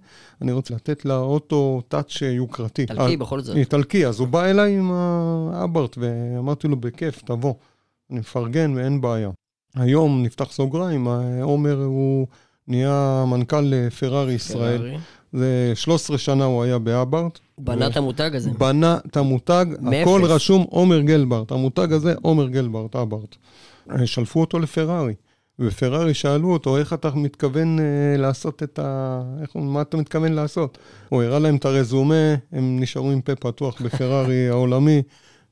[0.43, 2.83] אני רוצה לתת לאוטו טאץ' יוקרתי.
[2.83, 3.57] איטלקי בכל זאת.
[3.57, 4.93] איטלקי, אז הוא בא אליי עם
[5.53, 7.55] האברט, ואמרתי לו, בכיף, תבוא.
[8.11, 9.31] אני מפרגן ואין בעיה.
[9.75, 11.09] היום, נפתח סוגריים,
[11.43, 12.27] עומר הוא
[12.69, 14.79] נהיה מנכ"ל פרארי ישראל.
[14.79, 14.97] פרארי.
[15.33, 17.39] זה 13 שנה הוא היה באברט.
[17.59, 18.51] בנה את המותג הזה.
[18.59, 19.67] בנה את המותג,
[20.03, 21.53] הכל רשום עומר גלברט.
[21.53, 23.37] המותג הזה, עומר גלברט, אברט.
[24.05, 25.15] שלפו אותו לפרארי.
[25.59, 27.83] ופרארי שאלו אותו, איך אתה מתכוון uh,
[28.19, 29.23] לעשות את ה...
[29.43, 30.79] איך, מה אתה מתכוון לעשות?
[31.09, 35.03] הוא הראה להם את הרזומה, הם נשארו עם פה פתוח בפרארי העולמי.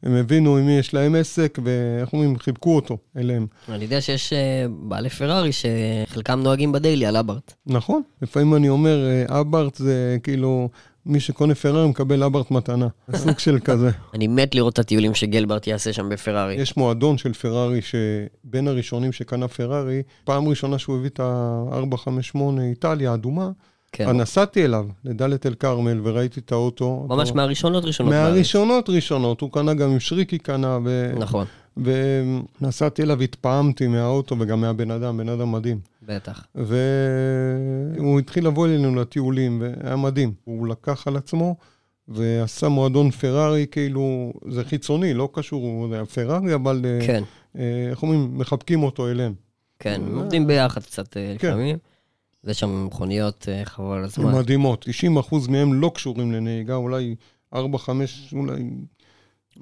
[0.03, 3.47] הם הבינו עם מי יש להם עסק, ואיך אומרים, חיבקו אותו אליהם.
[3.69, 4.37] אני יודע שיש uh,
[4.69, 7.53] בעלי פרארי שחלקם נוהגים בדיילי על אברט.
[7.67, 10.69] נכון, לפעמים אני אומר, uh, אברט זה כאילו,
[11.07, 12.89] מי שקונה פרארי מקבל אברט מתנה.
[13.17, 13.91] סוג של כזה.
[14.15, 16.55] אני מת לראות את הטיולים שגלברט יעשה שם בפרארי.
[16.55, 23.15] יש מועדון של פרארי שבין הראשונים שקנה פרארי, פעם ראשונה שהוא הביא את ה-458 איטליה
[23.15, 23.51] אדומה,
[23.93, 24.11] כן.
[24.17, 27.07] נסעתי אליו, לדלית אל כרמל, וראיתי את האוטו.
[27.09, 27.37] ממש אותו...
[27.37, 28.13] מהראשונות ראשונות.
[28.13, 30.79] מהראשונות ראשונות, הוא קנה גם עם שריקי קנה.
[30.85, 31.13] ו...
[31.19, 31.47] נכון.
[31.77, 35.81] ונסעתי אליו, התפעמתי מהאוטו וגם מהבן אדם, בן אדם מדהים.
[36.03, 36.47] בטח.
[36.55, 40.33] והוא התחיל לבוא אלינו לטיולים, והיה מדהים.
[40.45, 41.57] הוא לקח על עצמו
[42.09, 46.83] ועשה מועדון פרארי, כאילו, זה חיצוני, לא קשור, זה היה פרארי, אבל...
[46.85, 47.23] אה, כן.
[47.59, 48.39] אה, איך אומרים?
[48.39, 49.35] מחבקים אותו אליהם.
[49.79, 51.49] כן, עובדים ביחד קצת אה, כן.
[51.49, 51.77] לפעמים.
[52.45, 54.35] יש שם מכוניות חבל על הזמן.
[54.35, 54.87] מדהימות,
[55.31, 57.15] 90% מהם לא קשורים לנהיגה, אולי
[57.55, 58.63] 4, 5, אולי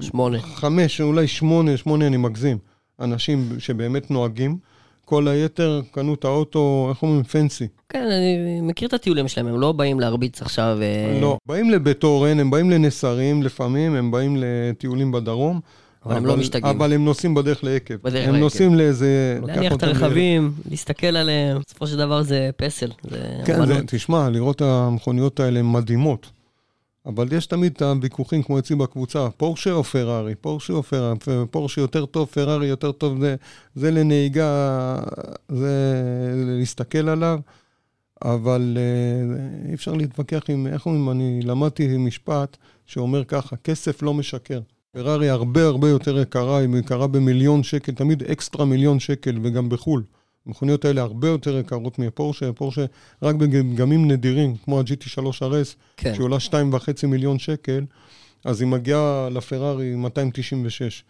[0.00, 0.40] שמונה.
[0.40, 2.58] חמש, אולי שמונה, שמונה אני מגזים.
[3.00, 4.58] אנשים שבאמת נוהגים.
[5.04, 7.22] כל היתר קנו את האוטו, איך אומרים?
[7.22, 7.68] פנסי.
[7.88, 10.78] כן, אני מכיר את הטיולים שלהם, הם לא באים להרביץ עכשיו.
[10.82, 15.60] אה, לא, באים לבית אורן, הם באים לנסרים לפעמים, הם באים לטיולים בדרום.
[16.06, 16.76] אבל הם לא משתגעים.
[16.76, 17.94] אבל הם נוסעים בדרך לעקב.
[17.94, 19.38] בדרך הם נוסעים לאיזה...
[19.46, 22.90] להניח את הרכבים, להסתכל עליהם, בסופו של דבר זה פסל.
[23.44, 26.30] כן, תשמע, לראות המכוניות האלה מדהימות.
[27.06, 31.16] אבל יש תמיד את הוויכוחים כמו אצלי בקבוצה, פורשה או פרארי, פורשה או פרארי,
[31.50, 33.36] פורשה יותר טוב, פרארי יותר טוב, זה,
[33.74, 34.98] זה לנהיגה,
[35.48, 35.74] זה
[36.58, 37.40] להסתכל עליו,
[38.24, 44.14] אבל אה, אי אפשר להתווכח עם, איך אומרים, אני למדתי משפט שאומר ככה, כסף לא
[44.14, 44.60] משקר.
[44.92, 50.02] פרארי הרבה הרבה יותר יקרה, היא יקרה במיליון שקל, תמיד אקסטרה מיליון שקל, וגם בחו"ל.
[50.46, 52.84] המכוניות האלה הרבה יותר יקרות מפורשה, פורשה
[53.22, 56.14] רק בגמים נדירים, כמו ה-GT3 RS, כן.
[56.14, 57.84] שעולה 2.5 מיליון שקל,
[58.44, 61.04] אז היא מגיעה לפרארי 296.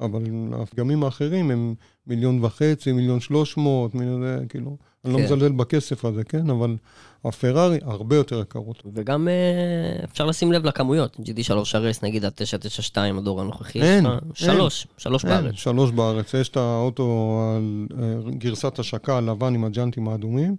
[0.00, 1.74] אבל הפגמים האחרים הם
[2.06, 4.76] מיליון וחצי, מיליון שלוש מאות, מיליון, כאילו,
[5.08, 5.14] כן.
[5.14, 5.34] אני לא כן.
[5.34, 6.50] מזלזל בכסף הזה, כן?
[6.50, 6.76] אבל
[7.24, 8.82] הפרארי הרבה יותר יקרות.
[8.94, 11.16] וגם אה, אפשר לשים לב לכמויות.
[11.16, 14.18] GT3 RS, נגיד ה-992, הדור הנוכחי, אין, אין.
[14.34, 15.54] שלוש, שלוש אין, בארץ.
[15.54, 16.34] שלוש בארץ.
[16.34, 20.56] יש את האוטו על אה, גרסת השקה הלבן עם הג'אנטים האדומים.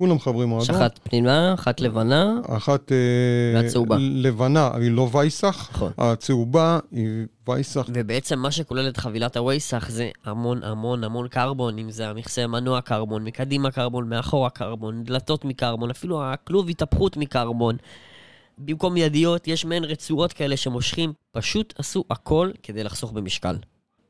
[0.00, 0.62] כולם חברי מועדון.
[0.62, 2.40] יש אחת פנימה, אחת לבנה.
[2.48, 2.92] אחת...
[2.92, 2.96] אה,
[3.54, 3.96] והצהובה.
[4.00, 5.68] לבנה, היא לא וייסח.
[5.72, 5.92] נכון.
[5.98, 7.86] הצהובה היא וייסח.
[7.94, 12.80] ובעצם מה שכולל את חבילת הווייסח זה המון המון המון קרבון, אם זה המכסה מנוע
[12.80, 17.76] קרבון, מקדימה קרבון, מאחורה קרבון, דלתות מקרבון, אפילו הכלוב התהפכות מקרבון.
[18.58, 23.56] במקום ידיות יש מעין רצועות כאלה שמושכים, פשוט עשו הכל כדי לחסוך במשקל.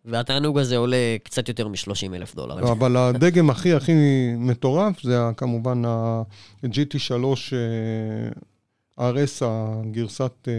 [0.05, 2.61] והתענוג הזה עולה קצת יותר מ-30 אלף דולר.
[2.61, 3.93] לא, אבל הדגם הכי הכי
[4.37, 7.15] מטורף זה כמובן ה-GT3
[8.99, 10.53] אה, RS, הגרסת אה,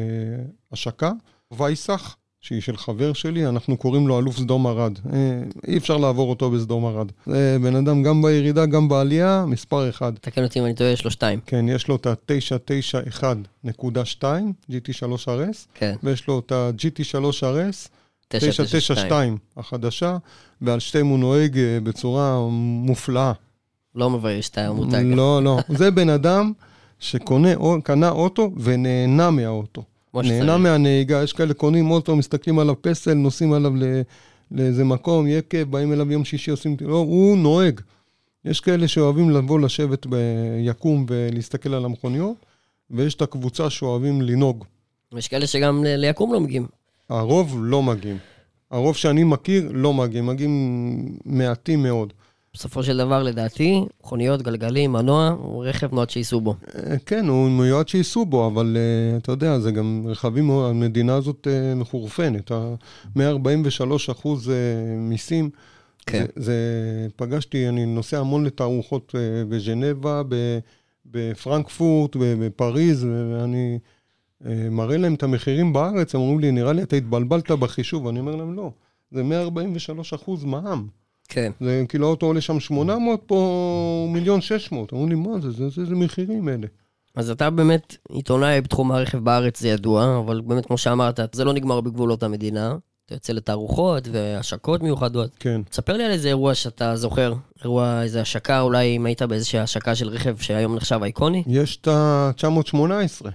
[0.72, 1.12] השקה,
[1.52, 5.00] וייסח, שהיא של חבר שלי, אנחנו קוראים לו אלוף סדום ארד.
[5.14, 7.12] אה, אי אפשר לעבור אותו בסדום ארד.
[7.26, 10.14] זה בן אדם גם בירידה, גם בעלייה, מספר אחד.
[10.22, 11.40] תקן אותי אם אני טועה, יש לו שתיים.
[11.46, 14.24] כן, יש לו את ה-991.2,
[14.72, 15.96] GT3 RS, כן.
[16.04, 17.90] ויש לו את ה-GT3 RS.
[18.39, 20.17] 992 החדשה,
[20.62, 23.32] ועל שתיהם הוא נוהג אה, בצורה מופלאה.
[23.96, 25.04] לא מבייש את המותג.
[25.06, 25.60] לא, לא.
[25.70, 26.52] זה בן אדם
[27.00, 29.84] שקנה אוטו ונהנה מהאוטו.
[30.13, 33.74] נהנה מהנהיגה, יש כאלה קונים אוטו, מסתכלים עליו פסל, נוסעים עליו
[34.52, 36.78] לאיזה מקום, יקב, באים אליו יום שישי, עושים...
[36.82, 37.82] לא, הוא נוהג.
[38.46, 42.46] יש כאלה שאוהבים לבוא לשבת ביקום ולהסתכל על המכוניות,
[42.89, 44.65] ויש את הקבוצה שאוהבים לנהוג.
[45.17, 46.67] יש כאלה שגם ליקום לא מגיעים.
[47.12, 48.17] הרוב לא מגיעים.
[48.71, 52.13] הרוב שאני מכיר לא מגיעים, מגיעים מעטים מאוד.
[52.54, 56.56] בסופו של דבר, לדעתי, מכוניות, גלגלים, מנוע, הוא רכב נועד שייסעו בו.
[56.76, 61.47] אה, כן, הוא מיועד שייסעו בו, אבל uh, אתה יודע, זה גם רכבים, המדינה הזאת
[61.47, 62.52] uh, מחורפנת.
[63.15, 64.52] 143 אחוז uh,
[64.97, 65.50] מיסים.
[66.06, 66.26] כן.
[66.36, 66.56] זה, זה,
[67.15, 69.17] פגשתי, אני נוסע המון לתערוכות uh,
[69.50, 70.21] בז'נבה,
[71.06, 73.80] בפרנקפורט, בפריז, ואני...
[74.46, 78.20] אה, מראה להם את המחירים בארץ, הם אומרים לי, נראה לי אתה התבלבלת בחישוב, אני
[78.20, 78.72] אומר להם, לא,
[79.12, 80.88] זה 143 אחוז מע"מ.
[81.28, 81.52] כן.
[81.60, 84.94] זה כאילו האוטו עולה שם 800, פה מיליון 600.
[84.94, 86.68] אמרו לי, מה זה, זה, זה, זה מחירים אלה.
[87.16, 91.54] אז אתה באמת עיתונאי בתחום הרכב בארץ, זה ידוע, אבל באמת, כמו שאמרת, זה לא
[91.54, 92.76] נגמר בגבולות המדינה.
[93.06, 95.32] אתה יוצא לתערוכות והשקות מיוחדות.
[95.40, 95.62] כן.
[95.70, 99.96] תספר לי על איזה אירוע שאתה זוכר, אירוע, איזה השקה, אולי אם היית באיזושהי השקה
[99.96, 101.44] של רכב שהיום נחשב אייקוני?
[101.48, 103.28] יש את ה-918.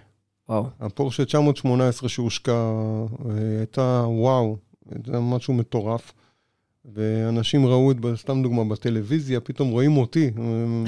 [0.48, 0.66] וואו.
[0.80, 4.56] הפורשה 918 שהושקע, אה, הייתה וואו,
[5.06, 6.12] זה משהו מטורף.
[6.94, 10.84] ואנשים ראו את, סתם דוגמה, בטלוויזיה, פתאום רואים אותי, מ-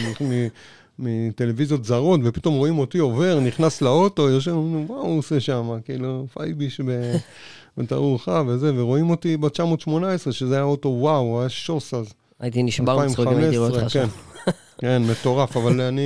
[0.98, 4.54] מטלוויזיות זרות, ופתאום רואים אותי עובר, נכנס לאוטו, יושב,
[4.88, 5.70] מה הוא עושה שם?
[5.84, 6.80] כאילו, פייביש
[7.76, 12.12] בתערוכה וזה, ורואים אותי ב-918, שזה היה אוטו וואו, היה שוס אז.
[12.40, 14.06] הייתי נשבר מצחוק אם הייתי רואה אותך שם.
[14.78, 16.02] כן, מטורף, אבל אני,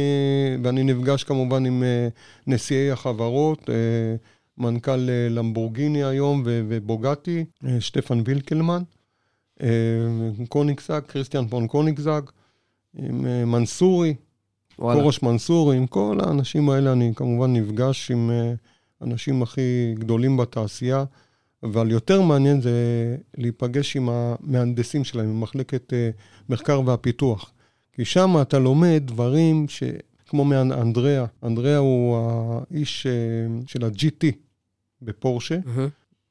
[0.62, 2.08] ואני נפגש כמובן עם אה,
[2.46, 3.74] נשיאי החברות, אה,
[4.58, 7.44] מנכ"ל אה, למבורגיני היום ובוגטי,
[7.80, 8.82] שטפן וילקלמן,
[10.48, 12.22] קוניגזג, כריסטיאן פון קוניגזג,
[12.94, 14.14] עם מנסורי.
[14.76, 18.52] קורש מנסורי, עם כל האנשים האלה אני כמובן נפגש עם אה,
[19.02, 21.04] אנשים הכי גדולים בתעשייה,
[21.62, 22.72] אבל יותר מעניין זה
[23.38, 25.92] להיפגש עם המהנדסים שלהם, עם מחלקת
[26.48, 27.52] מחקר והפיתוח.
[27.92, 29.82] כי שם אתה לומד דברים ש...
[30.26, 33.12] כמו מאנדריאה, אנדריאה הוא האיש אה,
[33.66, 34.26] של ה-GT
[35.02, 35.58] בפורשה.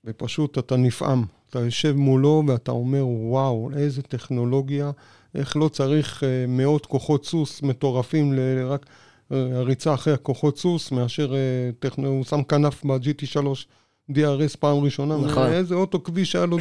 [0.06, 1.26] ופשוט אתה נפעם.
[1.50, 4.92] אתה יושב מולו ואתה אומר, וואו, איזה טכנולוגיה,
[5.36, 8.86] איך לא צריך אה, מאות כוחות סוס מטורפים לרק
[9.32, 12.08] אה, הריצה אחרי הכוחות סוס, מאשר אה, טכנו...
[12.08, 13.48] הוא שם כנף ב-GT3
[14.12, 15.18] DRS פעם ראשונה.
[15.18, 15.48] נכון.
[15.48, 16.58] איזה אוטו כביש היה לו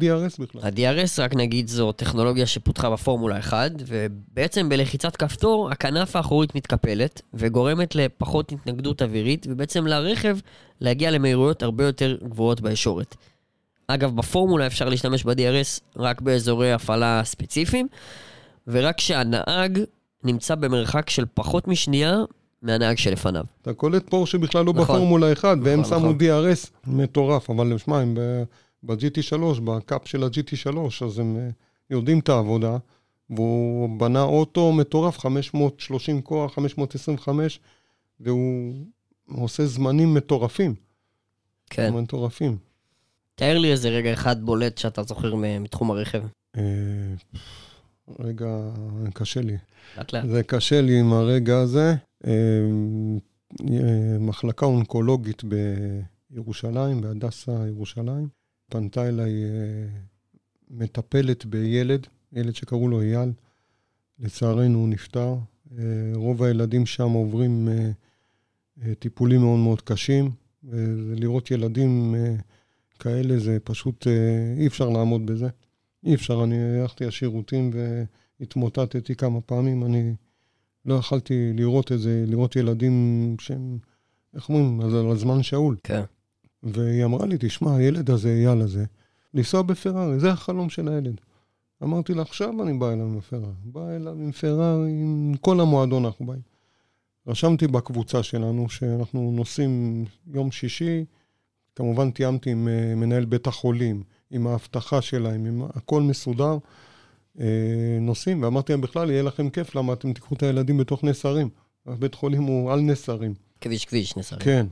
[0.00, 0.60] DRS בכלל.
[0.62, 7.94] ה-DRS, רק נגיד, זו טכנולוגיה שפותחה בפורמולה 1, ובעצם בלחיצת כפתור, הכנף האחורית מתקפלת, וגורמת
[7.94, 10.38] לפחות התנגדות אווירית, ובעצם לרכב
[10.80, 13.16] להגיע למהירויות הרבה יותר גבוהות בישורת.
[13.86, 17.88] אגב, בפורמולה אפשר להשתמש ב-DRS רק באזורי הפעלה ספציפיים,
[18.66, 19.78] ורק כשהנהג
[20.24, 22.16] נמצא במרחק של פחות משנייה
[22.62, 23.44] מהנהג שלפניו.
[23.62, 24.84] אתה קולט פורשה בכלל לא נכון.
[24.96, 26.18] בפורמולה 1, והם נכון, שמו נכון.
[26.20, 28.42] DRS מטורף, אבל שמע, הם ב-
[28.82, 31.48] ב-GT3, בקאפ של ה-GT3, אז הם אה,
[31.90, 32.76] יודעים את העבודה,
[33.30, 37.60] והוא בנה אוטו מטורף, 530 כוח, 525,
[38.20, 38.74] והוא
[39.28, 40.74] עושה זמנים מטורפים.
[41.70, 41.94] כן.
[41.94, 42.56] מטורפים.
[43.34, 46.22] תאר לי איזה רגע אחד בולט שאתה זוכר מתחום הרכב.
[46.56, 46.62] אה,
[48.18, 48.46] רגע,
[49.14, 49.56] קשה לי.
[49.98, 50.24] לאט לאט.
[50.28, 51.94] זה קשה לי עם הרגע הזה.
[52.26, 55.42] אה, מחלקה אונקולוגית
[56.30, 58.28] בירושלים, בהדסה ירושלים,
[58.70, 59.88] פנתה אליי אה,
[60.70, 63.32] מטפלת בילד, ילד שקראו לו אייל.
[64.18, 65.34] לצערנו הוא נפטר.
[65.78, 70.30] אה, רוב הילדים שם עוברים אה, טיפולים מאוד מאוד קשים,
[70.64, 72.14] ולראות ילדים
[72.98, 74.06] כאלה זה פשוט,
[74.56, 75.48] אי אפשר לעמוד בזה.
[76.04, 77.70] אי אפשר, אני הלכתי לשירותים
[78.40, 80.14] והתמוטטתי כמה פעמים, אני
[80.84, 83.78] לא יכלתי לראות את זה, לראות ילדים שהם,
[84.34, 85.76] איך אומרים, אז על הזמן שאול.
[85.84, 86.02] כן.
[86.62, 88.84] והיא אמרה לי, תשמע, הילד הזה, אייל הזה,
[89.34, 91.20] לנסוע בפרארי, זה החלום של הילד.
[91.82, 93.52] אמרתי לה, עכשיו אני בא אליו עם פרארי.
[93.64, 96.42] בא אליו עם פרארי, עם כל המועדון אנחנו באים.
[97.26, 101.04] רשמתי בקבוצה שלנו שאנחנו נוסעים יום שישי,
[101.74, 106.58] כמובן תיאמתי עם אה, מנהל בית החולים, עם האבטחה שלהם, עם הכל מסודר.
[107.40, 107.46] אה,
[108.00, 111.48] נוסעים, ואמרתי להם, בכלל, יהיה לכם כיף, למה אתם תיקחו את הילדים בתוך נסרים.
[111.86, 113.34] הבית חולים הוא על נסרים.
[113.60, 114.40] כביש כביש נסרים.
[114.40, 114.66] כן.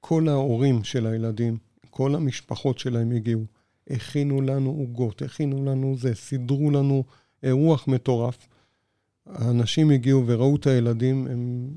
[0.00, 1.56] כל ההורים של הילדים,
[1.90, 3.44] כל המשפחות שלהם הגיעו.
[3.90, 7.04] הכינו לנו עוגות, הכינו לנו זה, סידרו לנו
[7.42, 8.48] אירוח מטורף.
[9.26, 11.68] האנשים הגיעו וראו את הילדים, הם,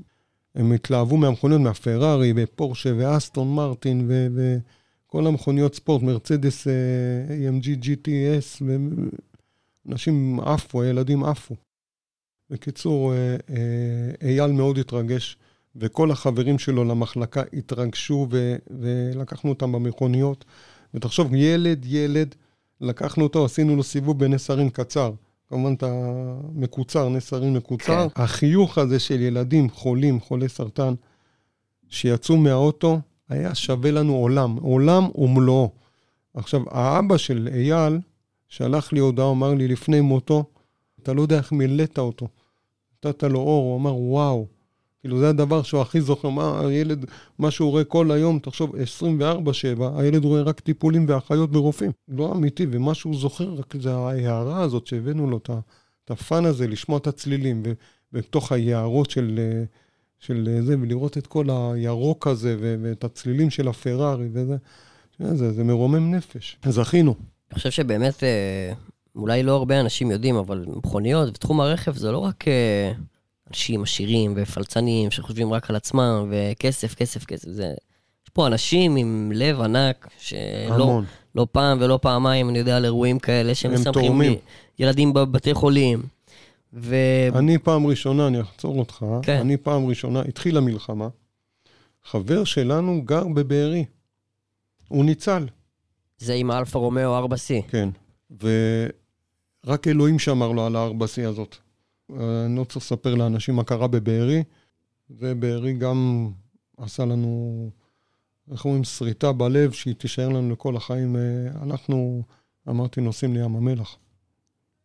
[0.54, 6.72] הם התלהבו מהמכוניות, מהפרארי ופורשה ואסטון מרטין ו, וכל המכוניות ספורט, מרצדס אה,
[7.28, 8.62] AMG GTS,
[9.90, 11.54] ואנשים עפו, הילדים עפו.
[12.50, 15.36] בקיצור, אה, אה, אייל מאוד התרגש.
[15.76, 20.44] וכל החברים שלו למחלקה התרגשו ו- ולקחנו אותם במכוניות.
[20.94, 22.34] ותחשוב, ילד, ילד,
[22.80, 25.12] לקחנו אותו, עשינו לו סיבוב בנסרים קצר.
[25.48, 26.10] כמובן, אתה
[26.54, 28.08] מקוצר, נסרים מקוצר.
[28.08, 28.22] כן.
[28.22, 30.94] החיוך הזה של ילדים חולים, חולי סרטן,
[31.88, 35.70] שיצאו מהאוטו, היה שווה לנו עולם, עולם ומלואו.
[36.34, 37.98] עכשיו, האבא של אייל
[38.50, 40.44] שלח לי הודעה, אמר לי לפני מותו,
[41.02, 42.28] אתה לא יודע איך מילאת אותו.
[43.04, 44.46] נתת לו אור, הוא אמר, וואו.
[45.00, 46.28] כאילו, זה הדבר שהוא הכי זוכר.
[46.28, 47.04] מה הילד,
[47.38, 48.76] מה שהוא רואה כל היום, תחשוב, 24-7,
[49.96, 51.90] הילד רואה רק טיפולים ואחיות ורופאים.
[52.08, 56.98] לא אמיתי, ומה שהוא זוכר, רק זה ההערה הזאת שהבאנו לו, את הפאן הזה, לשמוע
[56.98, 57.72] את הצלילים, ו-
[58.12, 59.40] בתוך היערות של,
[60.18, 64.56] של זה, ולראות את כל הירוק הזה, ואת הצלילים של הפרארי וזה.
[65.18, 66.56] זה, זה מרומם נפש.
[66.68, 67.14] זכינו.
[67.50, 68.72] אני חושב שבאמת, אה,
[69.16, 72.92] אולי לא הרבה אנשים יודעים, אבל מכוניות ותחום הרכב זה לא רק אה,
[73.50, 77.74] אנשים עשירים ופלצנים שחושבים רק על עצמם, וכסף, כסף, כסף, זה...
[78.24, 81.04] יש פה אנשים עם לב ענק, שלא המון.
[81.34, 84.20] לא פעם ולא פעמיים, אני יודע, על אירועים כאלה שהם הם מסמכים.
[84.78, 86.02] ילדים בבתי חולים.
[86.72, 86.96] ו...
[87.34, 89.36] אני פעם ראשונה, אני אעצור אותך, כן.
[89.36, 91.08] אני פעם ראשונה, התחילה מלחמה,
[92.04, 93.84] חבר שלנו גר בבארי.
[94.88, 95.46] הוא ניצל,
[96.20, 97.62] זה עם האלפה רומאו 4C.
[97.68, 97.88] כן.
[98.40, 101.56] ורק אלוהים שמר לו על ה-4C הזאת.
[102.10, 104.42] אני לא צריך לספר לאנשים מה קרה בבארי,
[105.10, 106.30] ובארי גם
[106.76, 107.70] עשה לנו,
[108.52, 111.16] איך אומרים, שריטה בלב, שהיא תישאר לנו לכל החיים.
[111.62, 112.22] אנחנו,
[112.68, 113.96] אמרתי, נוסעים לים המלח.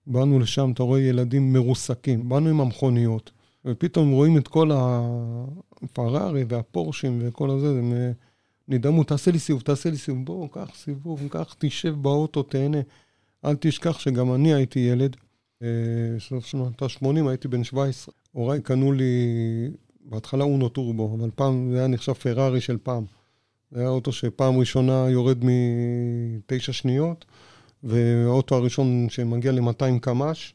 [0.08, 3.32] באנו לשם, אתה רואה ילדים מרוסקים, באנו עם המכוניות,
[3.66, 8.12] ופתאום רואים את כל הפרארי והפורשים וכל הזה, הם אה,
[8.68, 12.78] נדהמו, תעשה לי סיבוב, תעשה לי סיבוב, בוא, קח סיבוב, קח, תשב באוטו, תהנה.
[13.46, 15.16] אל תשכח שגם אני הייתי ילד,
[15.62, 15.68] אה,
[16.20, 18.14] סוף שנות ה-80, הייתי בן 17.
[18.32, 19.14] הוריי קנו לי,
[20.06, 23.04] בהתחלה אונו טורבו, אבל פעם זה היה נחשב פרארי של פעם.
[23.72, 27.26] זה היה אוטו שפעם ראשונה יורד מתשע שניות,
[27.84, 30.54] והאוטו הראשון שמגיע ל-200 קמ"ש,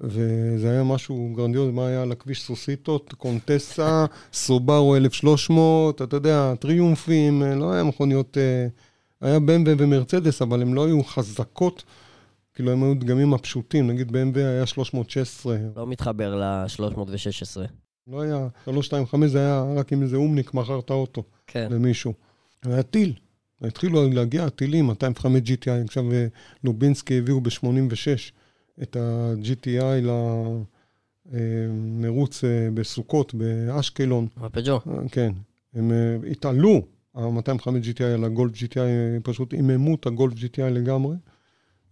[0.00, 7.42] וזה היה משהו גרנדיוז, מה היה על הכביש סוסיטות, קונטסה, סובארו 1300, אתה יודע, טריומפים,
[7.42, 8.66] אה, לא היה מכוניות, אה,
[9.20, 11.84] היה BMW ומרצדס, אבל הן לא היו חזקות,
[12.54, 17.60] כאילו הם היו דגמים הפשוטים, נגיד BMW היה 316, לא מתחבר ל-316.
[18.06, 21.68] לא היה 325, זה היה רק עם איזה אומניק מכר את האוטו כן.
[21.70, 22.14] למישהו.
[22.64, 23.12] היה טיל,
[23.62, 26.26] התחילו להגיע הטילים, 205 GTI, עכשיו אה,
[26.64, 28.32] לובינסקי הביאו ב-86
[28.82, 30.06] את ה-GTI
[31.32, 34.72] למרוץ אה, בסוכות באשקלון, הפג'ו.
[34.74, 35.32] אה, כן,
[35.74, 36.82] הם אה, התעלו,
[37.14, 41.16] ה-205 GTI על הגולף GTI, פשוט עיממו את הגולף GTI לגמרי,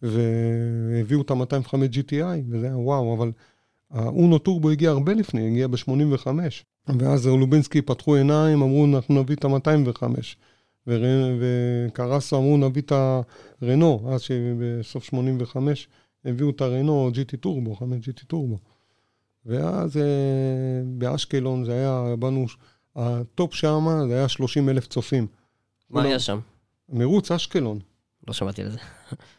[0.03, 3.33] והביאו את ה-205 GTI, וזה היה וואו, אבל
[3.91, 6.27] האונו טורבו הגיע הרבה לפני, הגיע ב-85.
[6.99, 10.03] ואז לובינסקי פתחו עיניים, אמרו, אנחנו נביא את ה-205.
[10.87, 12.93] וקרסו אמרו, נביא את
[13.63, 15.89] הרנו, אז שבסוף 85
[16.27, 18.59] הביאו את הרנו GT טורבו, 5 GT טורבו.
[19.47, 20.03] ואז אה,
[20.87, 22.47] באשקלון זה היה, באנו,
[22.97, 25.27] הטופ שם זה היה 30 אלף צופים.
[25.91, 26.39] מה היה שם?
[26.93, 27.79] מרוץ אשקלון.
[28.29, 28.79] לא שמעתי על זה.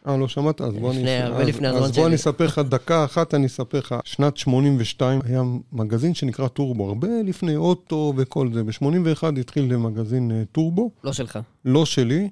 [0.08, 0.62] אה, לא שמעת?
[0.62, 1.00] אז בוא אני...
[1.00, 2.06] לפני- הרבה אז- לפני הזמן אז בוא שלי.
[2.06, 3.96] אני אספר לך דקה אחת, אני אספר לך.
[4.06, 8.64] שנת 82 היה מגזין שנקרא טורבו, הרבה לפני אוטו וכל זה.
[8.64, 11.40] ב-81 התחיל מגזין אה, טורבו, לא שלך.
[11.66, 12.30] לא שלי.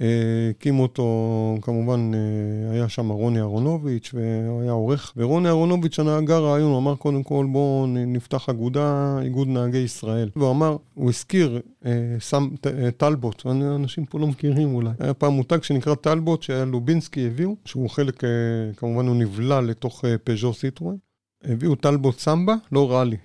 [0.00, 0.06] אה,
[0.50, 5.12] הקים אותו, כמובן, אה, היה שם רוני אהרונוביץ', והוא היה עורך.
[5.16, 10.30] ורוני אהרונוביץ' הגה רעיון, הוא אמר, קודם כל, בואו נפתח אגודה, איגוד נהגי ישראל.
[10.36, 14.90] והוא אמר, הוא הזכיר אה, סם, ט- אה, טלבוט, אנשים פה לא מכירים אולי.
[14.98, 18.28] היה פעם מותג שנקרא טלבוט, שהיה לובינסקי הביאו, שהוא חלק, אה,
[18.76, 20.96] כמובן, הוא נבלע לתוך אה, פז'ו סיטרואן.
[21.44, 23.16] הביאו טלבוט סמבה, לא ראלי.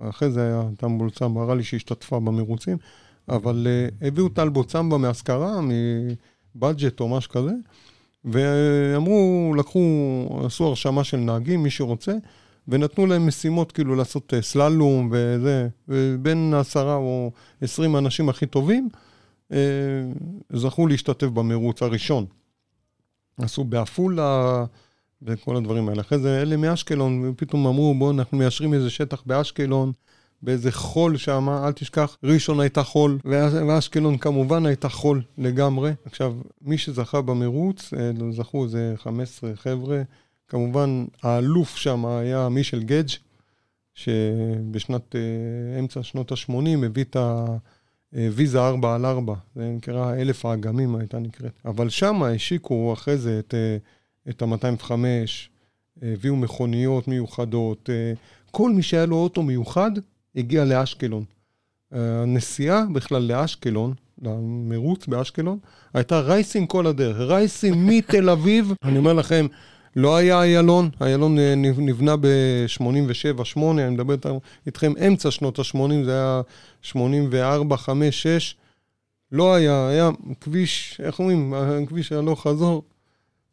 [0.00, 2.78] אחרי זה היה טלבוט סמבה, ראלי שהשתתפה במרוצים.
[3.30, 5.60] אבל אה, הביאו טלבוט סמבה מהשכרה,
[6.54, 7.52] מבאג'ט או משהו כזה,
[8.24, 9.80] ואמרו, לקחו,
[10.46, 12.12] עשו הרשמה של נהגים, מי שרוצה,
[12.68, 18.88] ונתנו להם משימות כאילו לעשות אה, סללום וזה, ובין העשרה או עשרים האנשים הכי טובים,
[19.52, 19.54] uh,
[20.52, 22.26] זכו להשתתף במרוץ הראשון.
[23.38, 24.64] עשו בעפולה
[25.22, 26.00] וכל הדברים האלה.
[26.00, 29.92] אחרי זה אלה מאשקלון, ופתאום אמרו, בואו, אנחנו מיישרים איזה שטח באשקלון.
[30.42, 35.92] באיזה חול שם, אל תשכח, ראשון הייתה חול, ואשקלון כמובן הייתה חול לגמרי.
[36.04, 40.02] עכשיו, מי שזכה במרוץ, אה, זכו איזה 15 חבר'ה.
[40.48, 43.08] כמובן, האלוף שם היה מישל גדג',
[43.94, 47.16] שבשנת, אה, אמצע שנות ה-80 הביא את
[48.12, 51.52] הוויזה 4 על 4, זה נקרא אלף האגמים הייתה נקראת.
[51.64, 53.76] אבל שם השיקו אחרי זה את, אה,
[54.28, 54.92] את ה-205,
[56.02, 58.12] הביאו מכוניות מיוחדות, אה,
[58.50, 59.90] כל מי שהיה לו אוטו מיוחד,
[60.36, 61.24] הגיע לאשקלון.
[61.92, 65.58] הנסיעה בכלל לאשקלון, למרוץ באשקלון,
[65.94, 67.16] הייתה racing כל הדרך.
[67.16, 69.46] racing מתל אביב, אני אומר לכם,
[69.96, 74.16] לא היה איילון, איילון אה, נב- נבנה ב-87-8, אני מדבר
[74.66, 76.40] איתכם אמצע שנות ה-80, זה היה
[76.82, 78.56] 84, 5, 6.
[79.32, 80.10] לא היה, היה
[80.40, 81.54] כביש, איך אומרים,
[81.88, 82.82] כביש הלוך חזור,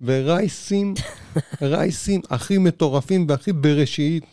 [0.01, 0.93] ורייסים,
[1.61, 4.23] רייסים הכי מטורפים והכי בראשית,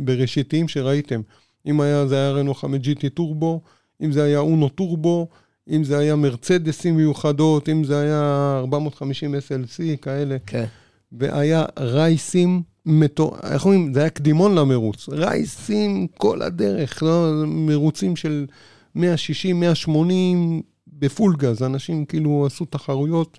[0.00, 1.20] בראשיתיים שראיתם.
[1.66, 3.60] אם היה, זה היה רנו 5 GT טורבו,
[4.02, 5.28] אם זה היה אונו טורבו,
[5.70, 10.36] אם זה היה מרצדסים מיוחדות, אם זה היה 450 SLC, כאלה.
[10.46, 10.64] כן.
[11.12, 13.36] והיה רייסים מטור...
[13.42, 13.94] איך אומרים?
[13.94, 15.08] זה היה קדימון למרוץ.
[15.08, 17.32] רייסים כל הדרך, לא?
[17.46, 18.46] מרוצים של
[18.94, 21.62] 160, 180 בפול גז.
[21.62, 23.38] אנשים כאילו עשו תחרויות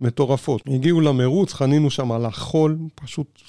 [0.00, 0.62] מטורפות.
[0.66, 3.42] הגיעו למרוץ, חנינו שם על החול, פשוט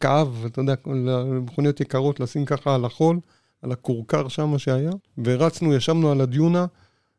[0.00, 3.20] כאב, אתה יודע, למכוניות יקרות לשים ככה על החול,
[3.62, 4.90] על הכורכר שם שהיה,
[5.24, 6.66] ורצנו, ישבנו על הדיונה,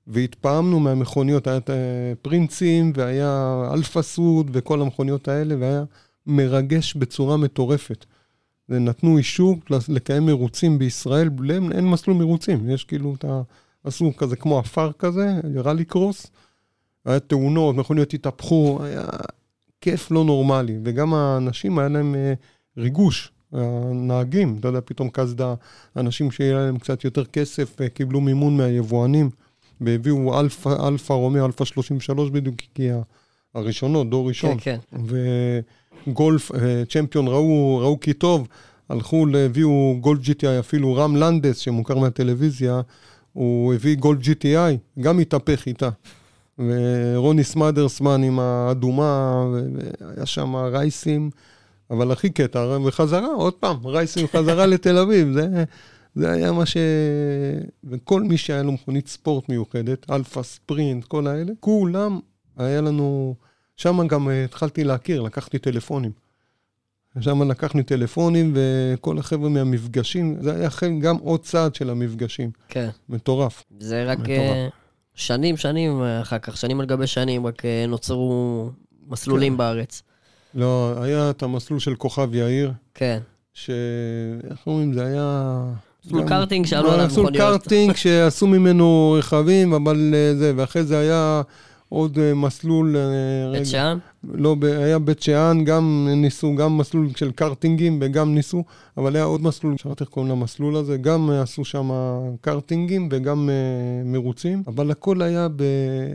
[0.07, 5.84] והתפעמנו מהמכוניות, היה את הפרינצים, והיה אלפה סוד, וכל המכוניות האלה, והיה
[6.28, 8.05] מרגש בצורה מטורפת.
[8.69, 9.57] ונתנו אישור
[9.89, 13.41] לקיים מרוצים בישראל, אין, מסלול מרוצים, יש כאילו את ה...
[13.84, 16.28] עשו כזה כמו עפר כזה, ראלי קרוס,
[17.06, 19.03] היה תאונות, מכוניות התהפכו, היה
[19.82, 22.34] כיף לא נורמלי, וגם האנשים היה להם אה,
[22.78, 25.53] ריגוש, הנהגים, אתה יודע, פתאום קסדה,
[25.95, 29.30] אנשים שהיה להם קצת יותר כסף, אה, קיבלו מימון מהיבואנים,
[29.82, 32.89] והביאו אלפא, אלפא רומיאו, אלפא 33 בדיוק, כי
[33.56, 34.58] הראשונות, דור ראשון.
[34.60, 35.01] כן, כן.
[36.08, 38.47] וגולף, אה, צ'מפיון ראו, ראו כי טוב,
[38.89, 42.82] הלכו, הביאו גולף GTI, אפילו רם לנדס, שמוכר מהטלוויזיה,
[43.34, 45.89] הוא הביא גולף GTI, גם התהפך איתה.
[46.60, 49.45] ורוני סמדרסמן עם האדומה,
[50.01, 51.30] והיה שם רייסים,
[51.91, 55.64] אבל הכי קטע, וחזרה, עוד פעם, רייסים חזרה לתל אביב, זה,
[56.16, 56.78] זה היה מה ש...
[57.84, 62.20] וכל מי שהיה לו מכונית ספורט מיוחדת, אלפא ספרינט, כל האלה, כולם,
[62.58, 63.36] היה לנו...
[63.78, 66.12] שם גם התחלתי להכיר, לקחתי טלפונים.
[67.20, 72.51] שם לקחנו טלפונים, וכל החבר'ה מהמפגשים, זה היה גם עוד צעד של המפגשים.
[72.68, 72.89] כן.
[73.10, 73.64] מטורף.
[73.80, 74.74] זה רק מטורף.
[75.16, 78.70] שנים, שנים אחר כך, שנים על גבי שנים, רק אה, נוצרו
[79.07, 79.57] מסלולים כן.
[79.57, 80.01] בארץ.
[80.53, 82.72] לא, היה את המסלול של כוכב יאיר.
[82.93, 83.20] כן.
[83.53, 83.70] ש...
[84.51, 85.57] איך אומרים, זה היה...
[86.05, 86.28] מסלול גם...
[86.28, 87.34] קארטינג שעלו עליו מכוניות.
[87.34, 91.41] מסלול קארטינג שעשו ממנו רכבים, אבל אה, זה, ואחרי זה היה
[91.96, 92.96] עוד uh, מסלול...
[92.96, 93.98] Uh, בית שאן?
[94.24, 98.64] לא, היה בית שאן, גם ניסו, גם מסלול של קארטינגים וגם ניסו,
[98.98, 101.89] אבל היה עוד מסלול, שכחתי איך קוראים למסלול הזה, גם עשו שם
[102.41, 105.64] קארטינגים וגם uh, מרוצים, אבל הכל היה ב,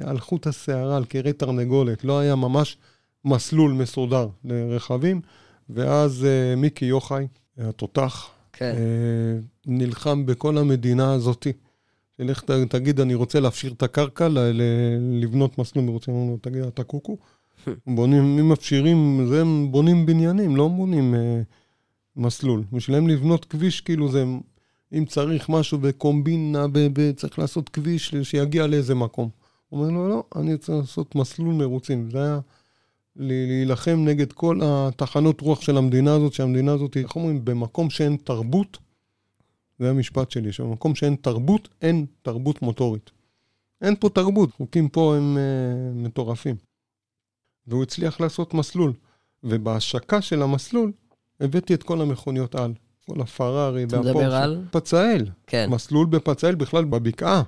[0.04, 2.76] על חוט השערה, על קרי תרנגולת, לא היה ממש
[3.24, 5.20] מסלול מסודר לרכבים,
[5.70, 7.26] ואז uh, מיקי יוחאי,
[7.58, 8.74] התותח, כן.
[8.74, 11.52] uh, נלחם בכל המדינה הזאתי.
[12.20, 14.28] תלך, תגיד, אני רוצה להפשיר את הקרקע,
[15.00, 17.16] לבנות מסלול מרוצים, אמרנו, תגיד, אתה קוקו?
[17.86, 21.40] בונים, אם מפשירים, זה הם בונים בניינים, לא בונים אה,
[22.16, 22.64] מסלול.
[22.72, 24.24] בשבילם לבנות כביש, כאילו זה,
[24.92, 29.28] אם צריך משהו בקומבינה, ב, ב, צריך לעשות כביש שיגיע לאיזה מקום.
[29.68, 32.10] הוא אומר לו, לא, אני צריך לעשות מסלול מרוצים.
[32.10, 32.40] זה היה
[33.16, 38.78] להילחם נגד כל התחנות רוח של המדינה הזאת, שהמדינה הזאת, איך אומרים, במקום שאין תרבות,
[39.80, 43.10] זה המשפט שלי, שבמקום שאין תרבות, אין תרבות מוטורית.
[43.82, 46.56] אין פה תרבות, חוקים פה הם uh, מטורפים.
[47.66, 48.92] והוא הצליח לעשות מסלול,
[49.44, 50.92] ובהשקה של המסלול
[51.40, 52.72] הבאתי את כל המכוניות על.
[53.06, 54.10] כל הפרארי והפורשה.
[54.10, 54.64] אתה מדבר על?
[54.70, 55.26] פצאל.
[55.46, 55.70] כן.
[55.70, 57.42] מסלול בפצאל בכלל בבקעה.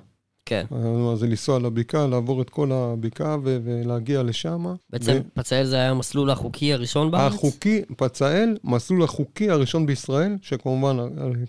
[0.53, 0.75] כן.
[1.13, 4.65] אז זה לנסוע לבקעה, לעבור את כל הבקעה ו- ולהגיע לשם.
[4.89, 5.33] בעצם ו...
[5.33, 7.33] פצאל זה היה המסלול החוקי הראשון בארץ?
[7.33, 10.97] החוקי, פצאל, מסלול החוקי הראשון בישראל, שכמובן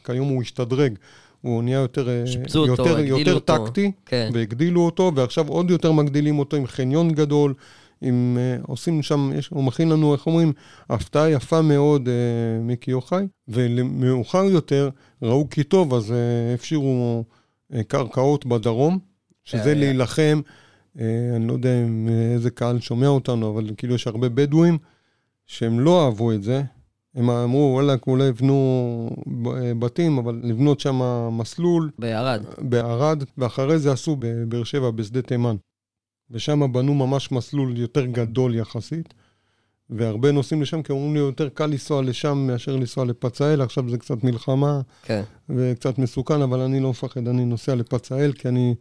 [0.05, 0.95] כיום הוא השתדרג.
[1.41, 3.67] הוא נהיה יותר, אה, שיפצו יותר, אותו, יותר אותו.
[3.67, 4.31] טקטי, כן.
[4.35, 7.55] והגדילו אותו, ועכשיו עוד יותר מגדילים אותו עם חניון גדול,
[8.01, 10.53] עם, uh, עושים שם, יש, הוא מכין לנו, איך אומרים,
[10.91, 12.11] הפתעה יפה מאוד, uh,
[12.63, 14.91] מיקי יוחאי, ומאוחר יותר
[15.23, 17.35] ראו כי טוב, אז uh, הפשירו אה,
[17.83, 18.99] קרקעות בדרום,
[19.45, 20.41] שזה אה, להילחם,
[21.01, 24.79] אה, אני לא יודע אם איזה קהל שומע אותנו, אבל כאילו יש הרבה בדואים
[25.47, 26.63] שהם לא אהבו את זה.
[27.15, 29.11] הם אמרו, וואלה, אולי יבנו
[29.79, 31.01] בתים, אבל לבנות שם
[31.33, 31.91] מסלול.
[31.99, 32.43] בערד.
[32.59, 35.57] בערד, ואחרי זה עשו בבאר שבע, בשדה תימן.
[36.31, 39.15] ושם בנו ממש מסלול יותר גדול יחסית.
[39.91, 43.99] והרבה נוסעים לשם, כי אומרים לי, יותר קל לנסוע לשם מאשר לנסוע לפצאל, עכשיו זה
[43.99, 45.23] קצת מלחמה, כן.
[45.49, 48.75] וקצת מסוכן, אבל אני לא מפחד, אני נוסע לפצאל, כי אני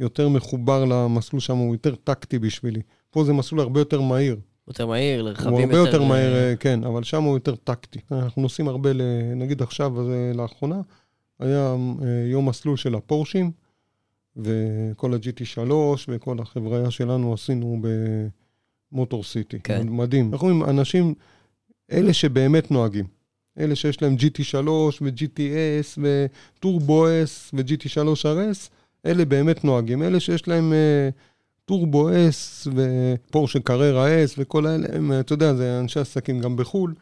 [0.00, 2.80] יותר מחובר למסלול שם, הוא יותר טקטי בשבילי.
[3.10, 4.36] פה זה מסלול הרבה יותר מהיר.
[4.68, 5.62] יותר מהיר, לרכבים יותר...
[5.62, 7.98] הוא הרבה יותר מהיר, אה, כן, אבל שם הוא יותר טקטי.
[8.12, 8.90] אנחנו נוסעים הרבה,
[9.36, 9.92] נגיד עכשיו,
[10.34, 10.80] לאחרונה,
[11.40, 13.50] היה אה, יום מסלול של הפורשים,
[14.36, 15.70] וכל ה-GT3
[16.08, 17.88] וכל החבריה שלנו עשינו ב...
[18.92, 19.58] מוטור סיטי.
[19.60, 19.88] כן.
[19.88, 20.32] מדהים.
[20.32, 21.14] אנחנו רואים אנשים,
[21.92, 23.04] אלה שבאמת נוהגים.
[23.58, 24.68] אלה שיש להם GT3
[25.00, 28.68] ו-GTS וטורבו S ו-GT3 RS,
[29.06, 30.02] אלה באמת נוהגים.
[30.02, 31.12] אלה שיש להם uh,
[31.64, 36.94] טורבו S ופורשה קררה S וכל האלה, הם, אתה יודע, זה אנשי עסקים גם בחו"ל.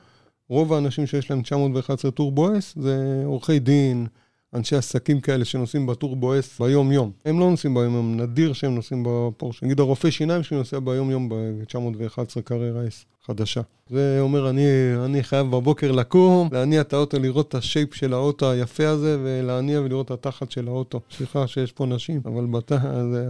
[0.48, 4.06] רוב האנשים שיש להם 911 טורבו S זה עורכי דין,
[4.54, 7.10] אנשי עסקים כאלה שנוסעים בטורבו S ביום-יום.
[7.24, 9.66] הם לא נוסעים ביום-יום, נדיר שהם נוסעים בפורשה.
[9.66, 13.60] נגיד הרופא שיניים שלי נוסע ביום-יום ב-911 קריירה S חדשה.
[13.88, 14.62] זה אומר, אני,
[15.04, 19.80] אני חייב בבוקר לקום, להניע את האוטו, לראות את השייפ של האוטו היפה הזה, ולהניע
[19.80, 21.00] ולראות את התחת של האוטו.
[21.10, 22.72] סליחה שיש פה נשים, אבל בת...
[23.12, 23.26] זה,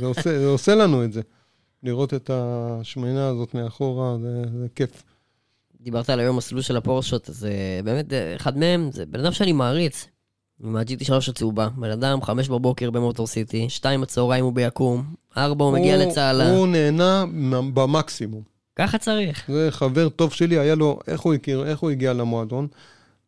[0.00, 1.20] זה, עושה, זה עושה לנו את זה.
[1.82, 5.02] לראות את השמנה הזאת מאחורה, זה, זה כיף.
[5.80, 9.32] דיברת על היום מסלול של הפורשות, אז אה, באמת, אה, אחד מהם זה בן אדם
[9.32, 10.08] שאני מעריץ,
[10.64, 11.68] עם ה-GT3 הצהובה.
[11.76, 15.04] בן אדם, חמש בבוקר במוטור סיטי, שתיים בצהריים הוא ביקום,
[15.36, 16.50] ארבע הוא מגיע לצהלה.
[16.50, 17.24] הוא נהנה
[17.74, 18.42] במקסימום.
[18.76, 19.44] ככה צריך.
[19.48, 22.66] זה חבר טוב שלי, היה לו, איך הוא הכיר, איך הוא הגיע למועדון?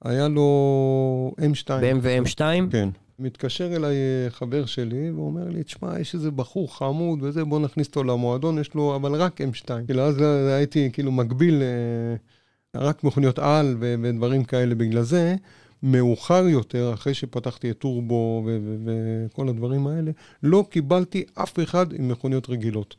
[0.04, 1.72] היה לו M2.
[1.80, 2.40] ב-M ו-M2?
[2.70, 2.88] כן.
[3.18, 7.86] מתקשר אליי אה, חבר שלי, ואומר לי, תשמע, יש איזה בחור חמוד וזה, בוא נכניס
[7.86, 9.68] אותו למועדון, יש לו, אבל רק M2.
[9.86, 14.74] כאילו, אז הייתי כאילו מקביל אה, רק מכוניות על ודברים כאלה.
[14.74, 15.36] בגלל זה,
[15.82, 18.48] מאוחר יותר, אחרי שפתחתי את טורבו
[18.84, 20.10] וכל הדברים האלה,
[20.42, 22.96] לא קיבלתי אף אחד עם מכוניות רגילות.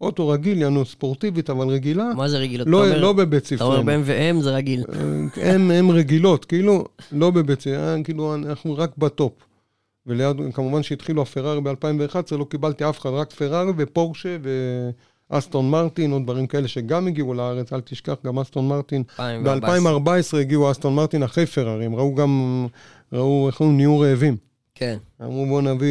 [0.00, 2.04] אוטו רגיל, יענו ספורטיבית, אבל רגילה.
[2.16, 2.66] מה זה רגילות?
[2.68, 3.72] לא, אומר, לא בבית ספרנו.
[3.72, 4.84] אתה אומר ב-M זה רגיל.
[5.36, 9.32] הם, הם רגילות, כאילו, לא בבית ספרנו, כאילו, אנחנו רק בטופ.
[10.06, 14.36] וליד, כמובן שהתחילו הפרארי ב-2011, לא קיבלתי אף אחד, רק פרארי ופורשה
[15.30, 19.02] ואסטון מרטין, או דברים כאלה שגם הגיעו לארץ, אל תשכח, גם אסטון מרטין.
[19.18, 22.66] ב-2014 הגיעו אסטון מרטין אחרי פרארי, הם ראו גם,
[23.12, 24.36] ראו, איך הם נהיו רעבים.
[24.74, 24.96] כן.
[25.22, 25.88] אמרו בואו נביא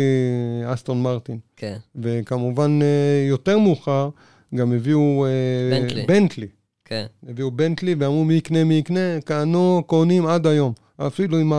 [0.66, 1.40] אסטון מרטין.
[1.56, 1.78] כן.
[1.96, 4.10] וכמובן, אה, יותר מאוחר,
[4.56, 5.26] גם הביאו...
[5.26, 6.06] אה, בנטלי.
[6.06, 6.48] בנטלי.
[6.86, 7.06] כן.
[7.30, 10.74] הביאו בנטלי ואמרו מי יקנה, מי יקנה, קנו, קונים עד היום.
[10.98, 11.54] אפילו עם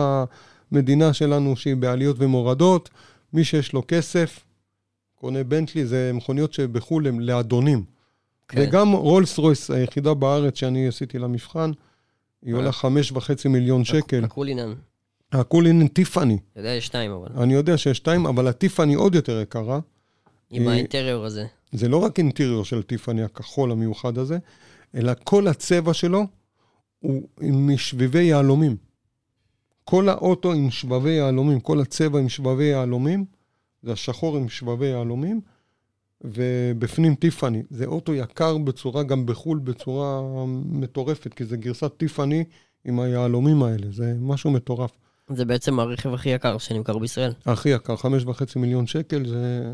[0.71, 2.89] המדינה שלנו שהיא בעליות ומורדות,
[3.33, 4.43] מי שיש לו כסף,
[5.19, 7.83] קונה בנטלי, זה מכוניות שבחו"ל הם לאדונים.
[8.47, 8.61] כן.
[8.61, 11.71] וגם רולס רויס, היחידה בארץ שאני עשיתי לה מבחן,
[12.41, 14.23] היא עולה חמש וחצי מיליון שקל.
[14.23, 14.73] הקולינן.
[15.31, 16.37] הקולינן טיפאני.
[16.51, 17.43] אתה יודע, יש שתיים אבל.
[17.43, 19.79] אני יודע שיש שתיים, אבל הטיפאני עוד יותר יקרה.
[20.49, 21.45] עם האינטריור הזה.
[21.71, 24.37] זה לא רק אינטריור של טיפאני הכחול המיוחד הזה,
[24.95, 26.27] אלא כל הצבע שלו
[26.99, 28.75] הוא עם שביבי יהלומים.
[29.83, 33.25] כל האוטו עם שבבי יהלומים, כל הצבע עם שבבי יהלומים,
[33.87, 35.41] זה השחור עם שבבי יהלומים,
[36.21, 37.63] ובפנים טיפאני.
[37.69, 40.21] זה אוטו יקר בצורה, גם בחו"ל בצורה
[40.65, 42.43] מטורפת, כי זה גרסת טיפאני
[42.85, 44.91] עם היהלומים האלה, זה משהו מטורף.
[45.29, 47.33] זה בעצם הרכב הכי יקר שנמכר בישראל.
[47.45, 49.73] הכי יקר, חמש וחצי מיליון שקל, זה...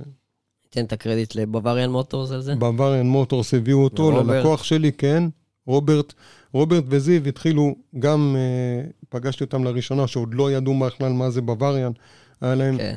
[0.69, 2.55] תן את הקרדיט לבוואריאן מוטורס על זה.
[2.55, 5.23] בוואריאן מוטורס הביאו אותו, ללקוח שלי, כן.
[5.67, 6.13] רוברט,
[6.53, 11.91] רוברט וזיו התחילו, גם uh, פגשתי אותם לראשונה, שעוד לא ידעו בכלל מה זה בוואריאן.
[12.41, 12.95] היה להם כן.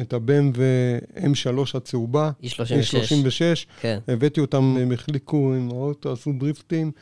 [0.00, 2.30] את הבם ו-M3 הצהובה.
[2.42, 2.46] E36.
[2.46, 3.66] E36.
[3.80, 3.98] כן.
[4.08, 6.92] הבאתי אותם, הם החליקו עם האוטו, עשו דריפטים.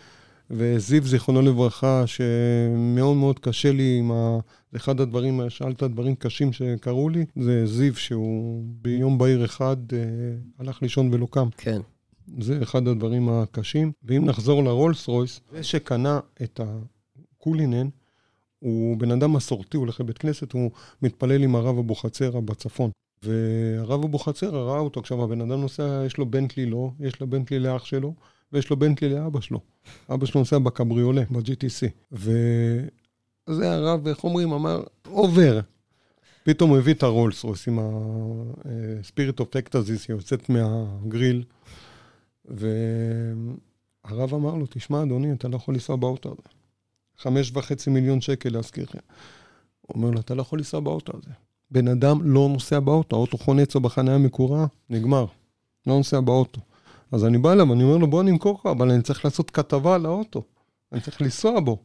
[0.50, 4.38] וזיו, זיכרונו לברכה, שמאוד מאוד קשה לי עם ה...
[4.76, 9.98] אחד הדברים, שאלת דברים קשים שקרו לי, זה זיו, שהוא ביום בהיר אחד אה,
[10.58, 11.48] הלך לישון ולא קם.
[11.56, 11.80] כן.
[12.40, 13.92] זה אחד הדברים הקשים.
[14.04, 17.88] ואם נחזור לרולס רויס, זה שקנה את הקולינן,
[18.58, 20.70] הוא בן אדם מסורתי, הוא הולך לבית כנסת, הוא
[21.02, 22.90] מתפלל עם הרב אבוחצירא בצפון.
[23.22, 27.58] והרב אבוחצירא ראה אותו, עכשיו הבן אדם נוסע, יש לו בנטלי לא, יש לו בנטלי
[27.58, 28.14] לאח שלו,
[28.52, 29.60] ויש לו בנטלי לאבא שלו.
[30.14, 31.88] אבא שלו נוסע בקבריולה, ב-GTC.
[32.12, 35.60] וזה הרב, איך אומרים, אמר, עובר.
[36.42, 41.44] פתאום הוא הביא את הרולס רויס עם ה-Spirit of Ectasis שיוצאת מהגריל,
[42.44, 46.57] והרב אמר לו, תשמע, אדוני, אתה לא יכול לנסוע באוטו הזה.
[47.18, 49.00] חמש וחצי מיליון שקל להזכיר לך.
[49.80, 51.30] הוא אומר לו, אתה לא יכול לנסוע באוטו הזה.
[51.70, 55.26] בן אדם לא נוסע באוטו, האוטו חונה אצלו בחניה מקורה, נגמר.
[55.86, 56.60] לא נוסע באוטו.
[57.12, 59.94] אז אני בא אליו, אני אומר לו, בוא נמכור לך, אבל אני צריך לעשות כתבה
[59.94, 60.42] על האוטו.
[60.92, 61.78] אני צריך לנסוע בו.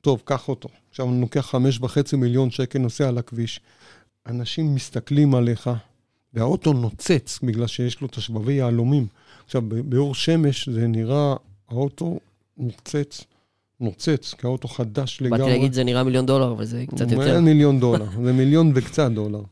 [0.00, 0.68] טוב, קח אותו.
[0.90, 3.60] עכשיו אני לוקח חמש וחצי מיליון שקל, נוסע על הכביש.
[4.26, 5.70] אנשים מסתכלים עליך,
[6.34, 9.06] והאוטו נוצץ בגלל שיש לו את השבבי יהלומים.
[9.44, 11.34] עכשיו, באור שמש זה נראה,
[11.68, 12.18] האוטו
[12.56, 13.24] נוצץ,
[13.80, 15.38] נוצץ, כי האוטו חדש לגמרי.
[15.38, 17.34] באתי להגיד, זה נראה מיליון דולר, וזה קצת יותר.
[17.34, 19.42] זה מיליון דולר, זה מיליון וקצת דולר.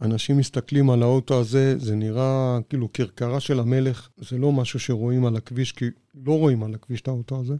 [0.00, 5.26] ואנשים מסתכלים על האוטו הזה, זה נראה כאילו כרכרה של המלך, זה לא משהו שרואים
[5.26, 5.84] על הכביש, כי
[6.26, 7.54] לא רואים על הכביש את האוטו הזה.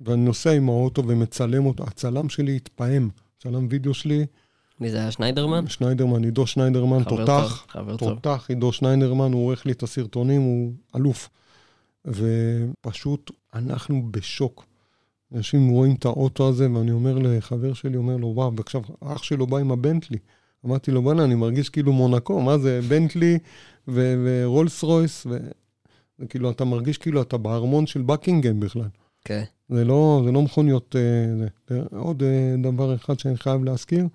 [0.00, 3.08] ואני נוסע עם האוטו ומצלם אותו, הצלם שלי התפעם,
[3.42, 4.26] צלם וידאו שלי.
[4.80, 5.66] מי זה היה שניידרמן?
[5.66, 7.66] שניידרמן, עידו שניידרמן, תותח.
[7.68, 8.08] חבר טוב.
[8.08, 11.28] תותח, עידו שניידרמן, הוא עורך לי את הסרטונים, הוא אלוף.
[12.06, 14.66] ופשוט אנחנו בשוק.
[15.34, 19.46] אנשים רואים את האוטו הזה, ואני אומר לחבר שלי, אומר לו, וואו, ועכשיו אח שלו
[19.46, 20.18] בא עם הבנטלי.
[20.66, 23.38] אמרתי לו, בוא'נה, אני מרגיש כאילו מונקו, מה זה, בנטלי
[23.88, 25.26] ו- ורולס רויס,
[26.18, 28.88] וכאילו, אתה מרגיש כאילו אתה בארמון של בקינגהם בכלל.
[29.24, 29.42] כן.
[29.42, 29.74] Okay.
[29.74, 30.96] זה לא, זה לא מכוניות...
[30.96, 31.82] אה, זה.
[31.96, 34.06] עוד אה, דבר אחד שאני חייב להזכיר,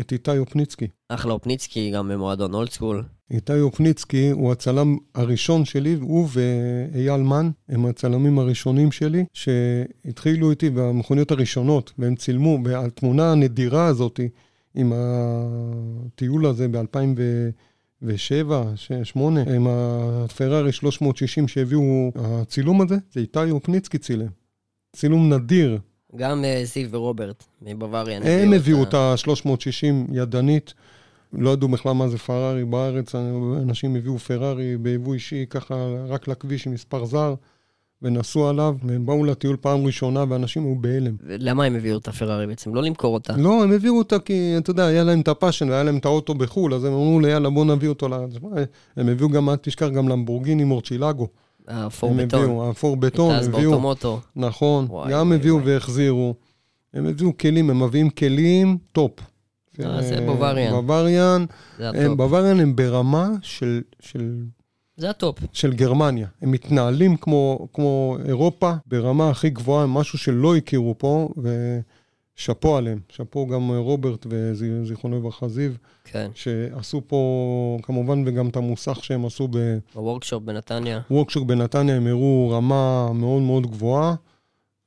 [0.00, 0.86] את איתי אופניצקי.
[1.08, 3.04] אחלה אופניצקי, גם במועדון אולד סקול.
[3.30, 10.70] איתי אופניצקי הוא הצלם הראשון שלי, הוא ואייל מן הם הצלמים הראשונים שלי, שהתחילו איתי
[10.70, 14.20] במכוניות הראשונות, והם צילמו, והתמונה הנדירה הזאת,
[14.74, 17.18] עם הטיול הזה ב-2010,
[18.02, 24.28] ושבע, ש- שמונה, עם הפרארי 360 שהביאו, הצילום הזה, זה איתי אופניצקי צילם.
[24.96, 25.78] צילום נדיר.
[26.16, 28.20] גם אה, זיו ורוברט מבוואריה.
[28.24, 30.74] הם הביאו את ה-360 ידנית.
[31.32, 33.14] לא ידעו בכלל מה זה פרארי בארץ,
[33.62, 35.74] אנשים הביאו פרארי ביבוא אישי, ככה
[36.08, 37.34] רק לכביש עם מספר זר,
[38.02, 41.16] ונסעו עליו, והם באו לטיול פעם ראשונה, ואנשים היו בהלם.
[41.26, 42.74] למה הם הביאו את הפרארי בעצם?
[42.74, 43.36] לא למכור אותה.
[43.36, 46.04] לא, הם הביאו אותה כי, אתה יודע, היה להם את ה passion והיה להם את
[46.04, 48.32] האוטו בחו"ל, אז הם אמרו לי, יאללה, בוא נביא אותו לארץ.
[48.96, 51.28] הם הביאו גם, אל תשכח, גם למבורגיני מורצ'ילגו.
[51.68, 52.42] הפור הם בטון.
[52.42, 54.20] הביאו, הפור בטון, הביאו, באוטומוטו.
[54.36, 55.74] נכון, וואי, גם וואי, הביאו וואי.
[55.74, 56.34] והחזירו.
[56.94, 59.12] הם הביאו כלים, הם מביאים כלים טופ.
[59.80, 60.72] אה, זה אה, בוואריאן.
[60.72, 61.44] בוואריאן,
[61.78, 62.16] זה הם, הטופ.
[62.16, 64.42] בוואריאן הם ברמה של, של,
[64.96, 65.38] זה הטופ.
[65.52, 66.26] של גרמניה.
[66.42, 71.28] הם מתנהלים כמו, כמו אירופה, ברמה הכי גבוהה, משהו שלא הכירו פה,
[72.36, 72.98] ושאפו עליהם.
[73.08, 75.72] שאפו גם רוברט וזיכרונו לברכה זיו,
[76.04, 76.30] כן.
[76.34, 79.78] שעשו פה, כמובן, וגם את המוסך שהם עשו ב...
[79.94, 81.00] בוורקשופ בנתניה.
[81.10, 84.14] וורקשופ בנתניה הם הראו רמה מאוד מאוד גבוהה,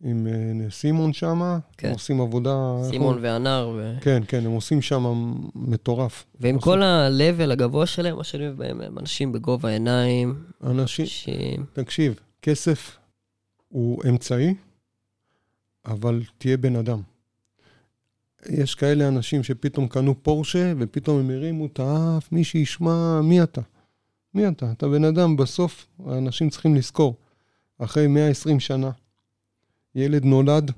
[0.04, 1.88] עם אה, סימון שם, כן.
[1.88, 2.76] הם עושים עבודה...
[2.90, 3.72] סימון והנר.
[3.76, 3.94] ו...
[4.02, 6.26] כן, כן, הם עושים שם מטורף.
[6.40, 11.66] ועם כל ה-level הגבוה שלהם, מה שאני אוהב בהם, הם אנשים בגובה העיניים, אנשים, אנשים...
[11.74, 12.98] תקשיב, כסף
[13.70, 14.54] הוא אמצעי,
[15.86, 17.02] אבל תהיה בן אדם.
[18.50, 23.62] יש כאלה אנשים שפתאום קנו פורשה, ופתאום הם הרימו את האף, מי שישמע, מי אתה?
[24.34, 24.72] מי אתה?
[24.72, 27.16] אתה בן אדם, בסוף האנשים צריכים לזכור.
[27.78, 28.92] אחרי 120 שנה,
[29.96, 30.72] ילד נולד,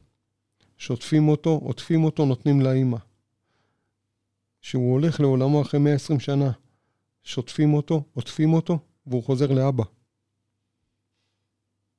[0.78, 2.98] שוטפים אותו, עוטפים אותו, נותנים לאימא.
[4.62, 6.52] כשהוא הולך לעולמו אחרי 120 שנה,
[7.24, 9.84] שוטפים אותו, עוטפים אותו, והוא חוזר לאבא.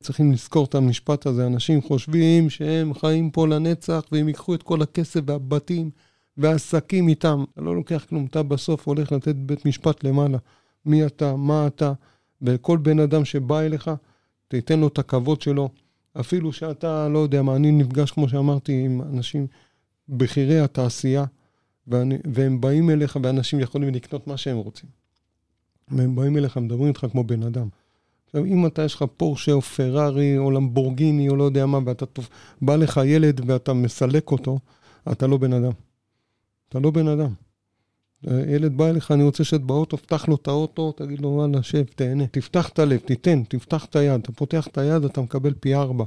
[0.03, 1.47] צריכים לזכור את המשפט הזה.
[1.47, 5.91] אנשים חושבים שהם חיים פה לנצח, והם ייקחו את כל הכסף והבתים
[6.37, 7.45] והעסקים איתם.
[7.55, 10.39] אתה לא לוקח כלום, אתה בסוף הולך לתת בית משפט למעלה.
[10.87, 11.93] מי אתה, מה אתה,
[12.43, 13.91] וכל בן אדם שבא אליך,
[14.49, 15.69] תיתן לו את הכבוד שלו.
[16.21, 19.47] אפילו שאתה, לא יודע מה, אני נפגש, כמו שאמרתי, עם אנשים
[20.09, 21.25] בכירי התעשייה,
[21.87, 24.91] ואני, והם באים אליך, ואנשים יכולים לקנות מה שהם רוצים.
[25.89, 27.69] והם באים אליך, מדברים איתך כמו בן אדם.
[28.29, 32.07] עכשיו, אם אתה, יש לך פורשה או פרארי או למבורגיני או לא יודע מה, ואתה
[32.07, 32.29] תופ...
[32.63, 34.59] בא לך ילד ואתה מסלק אותו,
[35.13, 35.73] אתה לא בן אדם.
[36.69, 37.33] אתה לא בן אדם.
[38.25, 41.85] ילד בא אליך, אני רוצה שאת באוטו, פתח לו את האוטו, תגיד לו, וואלה, שב,
[41.85, 42.27] תהנה.
[42.27, 44.21] תפתח את הלב, תיתן, תפתח את היד.
[44.21, 46.05] אתה פותח את היד, אתה מקבל פי ארבע.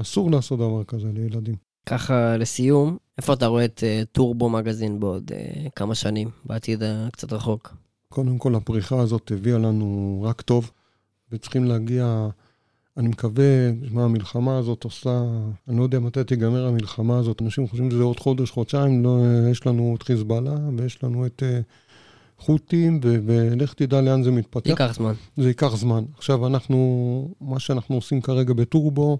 [0.00, 1.54] אסור לעשות דבר כזה לילדים.
[1.86, 7.32] ככה, לסיום, איפה אתה רואה את uh, טורבו מגזין בעוד uh, כמה שנים, בעתיד הקצת
[7.32, 7.74] רחוק?
[8.08, 10.70] קודם כל, הפריחה הזאת הביאה לנו רק טוב,
[11.32, 12.28] וצריכים להגיע,
[12.96, 15.22] אני מקווה, מה, המלחמה הזאת עושה,
[15.68, 19.18] אני לא יודע מתי תיגמר המלחמה הזאת, אנשים חושבים שזה עוד חודש, חודשיים, לא,
[19.50, 24.70] יש לנו את חיזבאללה, ויש לנו את uh, חות'ים, ו- ולך תדע לאן זה מתפתח.
[24.70, 25.12] ייקח זמן.
[25.36, 26.04] זה ייקח זמן.
[26.16, 29.18] עכשיו, אנחנו, מה שאנחנו עושים כרגע בטורבו,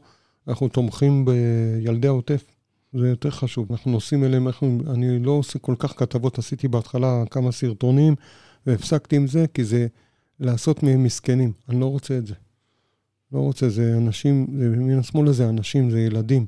[0.49, 2.45] אנחנו תומכים בילדי העוטף.
[2.93, 3.67] זה יותר חשוב.
[3.71, 8.15] אנחנו נוסעים אליהם, אנחנו, אני לא עושה כל כך כתבות, עשיתי בהתחלה כמה סרטונים,
[8.67, 9.87] והפסקתי עם זה, כי זה
[10.41, 11.53] לעשות מהם מסכנים.
[11.69, 12.35] אני לא רוצה את זה.
[13.33, 16.47] לא רוצה, זה אנשים, זה מן השמאל הזה אנשים, זה ילדים,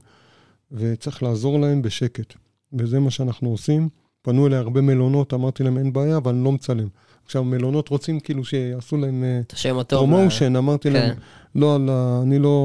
[0.73, 2.35] וצריך לעזור להם בשקט.
[2.73, 3.89] וזה מה שאנחנו עושים.
[4.23, 6.89] פנו אליי הרבה מלונות, אמרתי להם, אין בעיה, אבל אני לא מצלם.
[7.25, 9.99] עכשיו, מלונות רוצים כאילו שיעשו להם את השם הטוב.
[9.99, 11.21] promotion, אמרתי להם, כן.
[11.55, 12.59] לא, על ה- אני לא,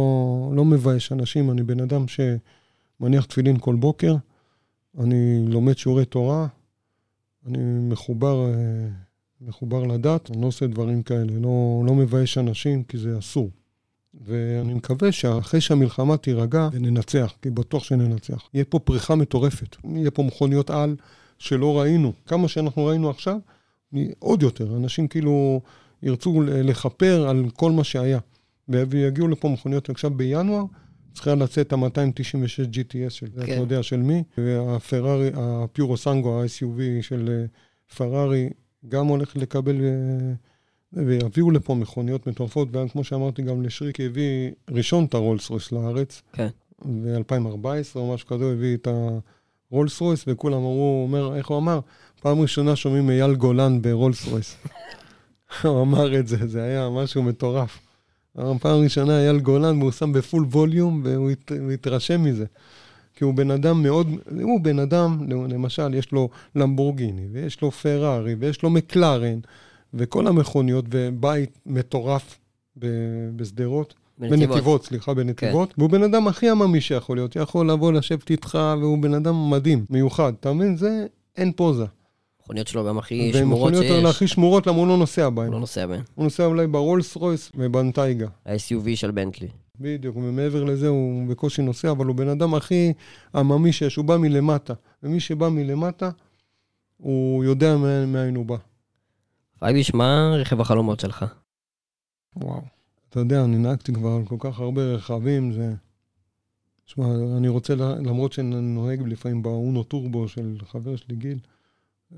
[0.55, 4.15] לא מבייש אנשים, אני בן אדם שמניח תפילין כל בוקר,
[4.99, 6.47] אני לומד שיעורי תורה,
[7.47, 8.53] אני מחובר, אה,
[9.41, 13.49] מחובר לדת, אני לא עושה דברים כאלה, לא, לא מבייש אנשים, כי זה אסור.
[14.25, 18.49] ואני מקווה שאחרי שהמלחמה תירגע, ננצח, כי בטוח שננצח.
[18.53, 20.95] יהיה פה פריחה מטורפת, יהיה פה מכוניות על
[21.37, 22.13] שלא ראינו.
[22.25, 23.37] כמה שאנחנו ראינו עכשיו,
[24.19, 24.75] עוד יותר.
[24.77, 25.61] אנשים כאילו
[26.03, 28.19] ירצו לכפר על כל מה שהיה.
[28.69, 30.63] ויגיעו לפה מכוניות עכשיו בינואר,
[31.13, 33.41] צריכה לצאת ה-296 GTS של, כן.
[33.41, 37.45] אתה יודע של מי, והפרארי, הפיורו סנגו, ה-SUV של אה,
[37.95, 38.49] פרארי,
[38.87, 40.33] גם הולך לקבל, אה,
[40.93, 46.21] ויביאו לפה מכוניות מטורפות, וכמו שאמרתי, גם לשריקי הביא ראשון את הרולס רויס לארץ.
[46.33, 46.47] כן.
[46.85, 48.87] ב-2014 או משהו כזה, הביא את
[49.71, 51.79] הרולס רויס, וכולם אמרו, אומר, איך הוא אמר?
[52.21, 54.57] פעם ראשונה שומעים אייל גולן ברולס רויס.
[55.63, 57.79] הוא אמר את זה, זה היה משהו מטורף.
[58.33, 62.45] פעם ראשונה אייל גולן, והוא שם בפול ווליום, והוא הת, התרשם מזה.
[63.21, 64.07] כי הוא בן אדם מאוד,
[64.41, 65.17] הוא בן אדם,
[65.49, 69.39] למשל, יש לו למבורגיני, ויש לו פרארי, ויש לו מקלרן,
[69.93, 72.39] וכל המכוניות, ובית מטורף
[73.35, 73.93] בשדרות.
[74.17, 74.49] בנתיבות.
[74.49, 75.69] בנתיבות, סליחה, בנתיבות.
[75.73, 75.81] כן.
[75.81, 79.85] והוא בן אדם הכי עממי שיכול להיות, יכול לבוא לשבת איתך, והוא בן אדם מדהים,
[79.89, 80.33] מיוחד.
[80.39, 80.77] אתה מבין?
[80.77, 81.05] זה,
[81.37, 81.85] אין פוזה.
[82.39, 84.05] המכוניות שלו גם הכי שמורות שיש.
[84.05, 85.47] הכי שמורות, למה הוא לא נוסע בהן.
[85.47, 86.01] הוא לא נוסע בהן.
[86.15, 88.27] הוא נוסע אולי ברולס רויס ובנטייגה.
[88.45, 89.47] ה-SUV של בנטלי.
[89.79, 92.93] בדיוק, ומעבר לזה הוא בקושי נוסע, אבל הוא בן אדם הכי
[93.35, 94.73] עממי שיש, הוא בא מלמטה.
[95.03, 96.09] ומי שבא מלמטה,
[96.97, 98.55] הוא יודע מאין הוא בא.
[99.59, 101.25] פייביש, מה רכב החלומות שלך?
[102.35, 102.61] וואו.
[103.09, 105.73] אתה יודע, אני נהגתי כבר על כל כך הרבה רכבים, זה...
[106.85, 107.05] תשמע,
[107.37, 111.39] אני רוצה, למרות שאני נוהג לפעמים באונו טורבו של חבר שלי גיל,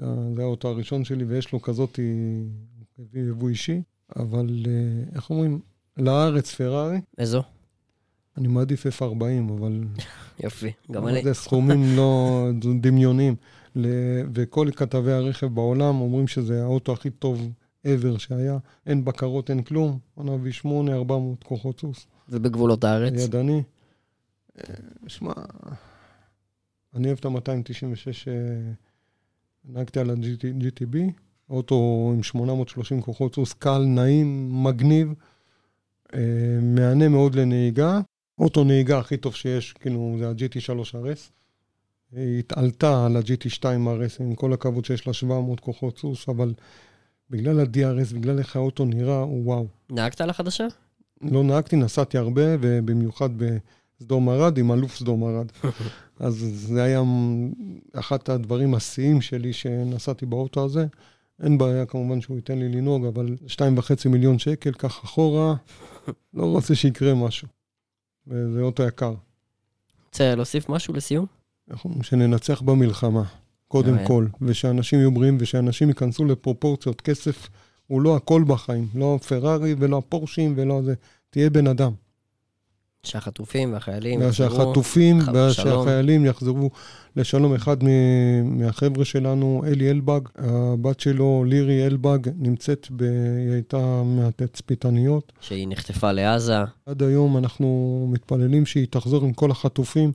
[0.01, 1.99] אה, זה האוטו הראשון שלי, ויש לו כזאת
[2.99, 3.81] הביא יבוא אישי,
[4.15, 5.59] אבל אה, איך אומרים?
[5.97, 7.43] לארץ פרארי, איזו?
[8.37, 9.83] אני מעדיף F40, אבל
[10.39, 11.23] יופי, גם אני.
[11.23, 12.47] זה סכומים לא
[12.81, 13.35] דמיוניים.
[14.33, 17.49] וכל כתבי הרכב בעולם אומרים שזה האוטו הכי טוב
[17.87, 18.57] ever שהיה.
[18.85, 19.99] אין בקרות, אין כלום.
[20.15, 22.07] עונה V8, 400 כוחות סוס.
[22.29, 23.13] ובגבולות הארץ?
[23.15, 23.63] ידני.
[24.57, 24.73] אה,
[25.07, 25.33] שמע,
[26.95, 28.27] אני אוהב את ה-296,
[29.65, 30.97] נהגתי על ה-GTB,
[31.49, 35.13] אוטו עם 830 כוחות סוס, קל, נעים, מגניב, אה,
[36.61, 37.99] מהנה מאוד לנהיגה.
[38.39, 41.32] אוטו נהיגה הכי טוב שיש, כאילו, זה ה-GT3 RS.
[42.11, 46.53] היא התעלתה על ה-GT2 RS, עם כל הכבוד שיש לה 700 כוחות סוס, אבל
[47.30, 49.68] בגלל ה-DRS, בגלל איך האוטו נראה, הוא וואו.
[49.89, 50.68] נהגת על החדשה?
[51.22, 55.47] לא נהגתי, נסעתי הרבה, ובמיוחד בסדום ערד, עם אלוף סדום ערד.
[56.20, 57.01] אז זה היה
[57.93, 60.86] אחת הדברים השיאים שלי שנסעתי באוטו הזה.
[61.43, 65.55] אין בעיה כמובן שהוא ייתן לי לנהוג, אבל שתיים וחצי מיליון שקל, קח אחורה,
[66.33, 67.47] לא רוצה שיקרה משהו.
[68.27, 69.13] וזה אוטו יקר.
[70.05, 71.25] רוצה להוסיף משהו לסיום?
[71.71, 72.03] איך אומרים?
[72.03, 73.23] שננצח במלחמה,
[73.67, 74.07] קודם.
[74.07, 77.01] כל, ושאנשים יהיו בריאים ושאנשים ייכנסו לפרופורציות.
[77.01, 77.49] כסף
[77.87, 80.93] הוא לא הכל בחיים, לא הפרארי ולא הפורשים ולא זה.
[81.29, 81.91] תהיה בן אדם.
[83.03, 84.29] שהחטופים והחיילים יחזרו.
[84.47, 85.35] ושהחטופים ח- בשלום.
[85.77, 86.69] והשהחיילים יחזרו
[87.15, 87.53] לשלום.
[87.53, 87.77] אחד
[88.45, 93.03] מהחבר'ה שלנו, אלי אלבג, הבת שלו, לירי אלבג, נמצאת, ב...
[93.03, 95.31] היא הייתה מהתצפיתניות.
[95.41, 96.55] שהיא נחטפה לעזה.
[96.85, 97.67] עד היום אנחנו
[98.11, 100.11] מתפללים שהיא תחזור עם כל החטופים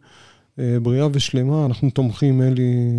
[0.59, 1.66] אה, בריאה ושלמה.
[1.66, 2.99] אנחנו תומכים, אלי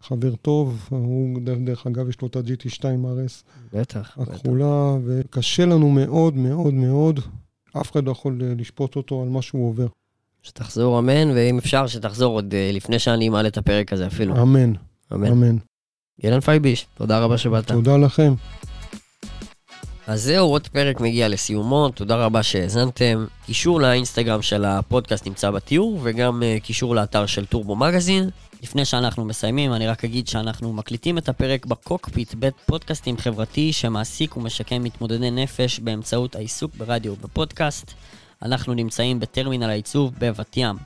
[0.00, 4.18] חבר טוב, הוא דרך- דרך אגב יש לו את ה-GT2 RS בטח.
[4.18, 4.18] בטח.
[4.18, 7.20] הכחולה, וקשה לנו מאוד מאוד מאוד.
[7.76, 9.86] אף אחד לא יכול אה, לשפוט אותו על מה שהוא עובר.
[10.42, 14.42] שתחזור אמן, ואם אפשר שתחזור עוד אה, לפני שאני מעלה את הפרק הזה אפילו.
[14.42, 14.72] אמן,
[15.12, 15.26] אמן.
[15.26, 15.56] אמן.
[16.22, 17.66] גלן פייביש, תודה רבה שבאת.
[17.72, 18.34] תודה לכם.
[20.08, 23.26] אז זהו, עוד פרק מגיע לסיומו, תודה רבה שהאזנתם.
[23.46, 28.30] קישור לאינסטגרם של הפודקאסט נמצא בתיאור, וגם אה, קישור לאתר של טורבו מגזין.
[28.62, 34.36] לפני שאנחנו מסיימים, אני רק אגיד שאנחנו מקליטים את הפרק בקוקפיט, בית פודקאסטים חברתי שמעסיק
[34.36, 37.92] ומשקם מתמודדי נפש באמצעות העיסוק ברדיו ובפודקאסט.
[38.42, 40.76] אנחנו נמצאים בטרמינל העיצוב בבת ים.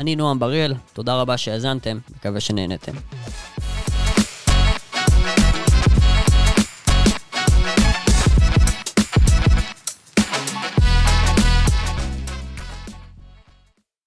[0.00, 2.92] אני נועם בריאל, תודה רבה שהאזנתם, מקווה שנהנתם.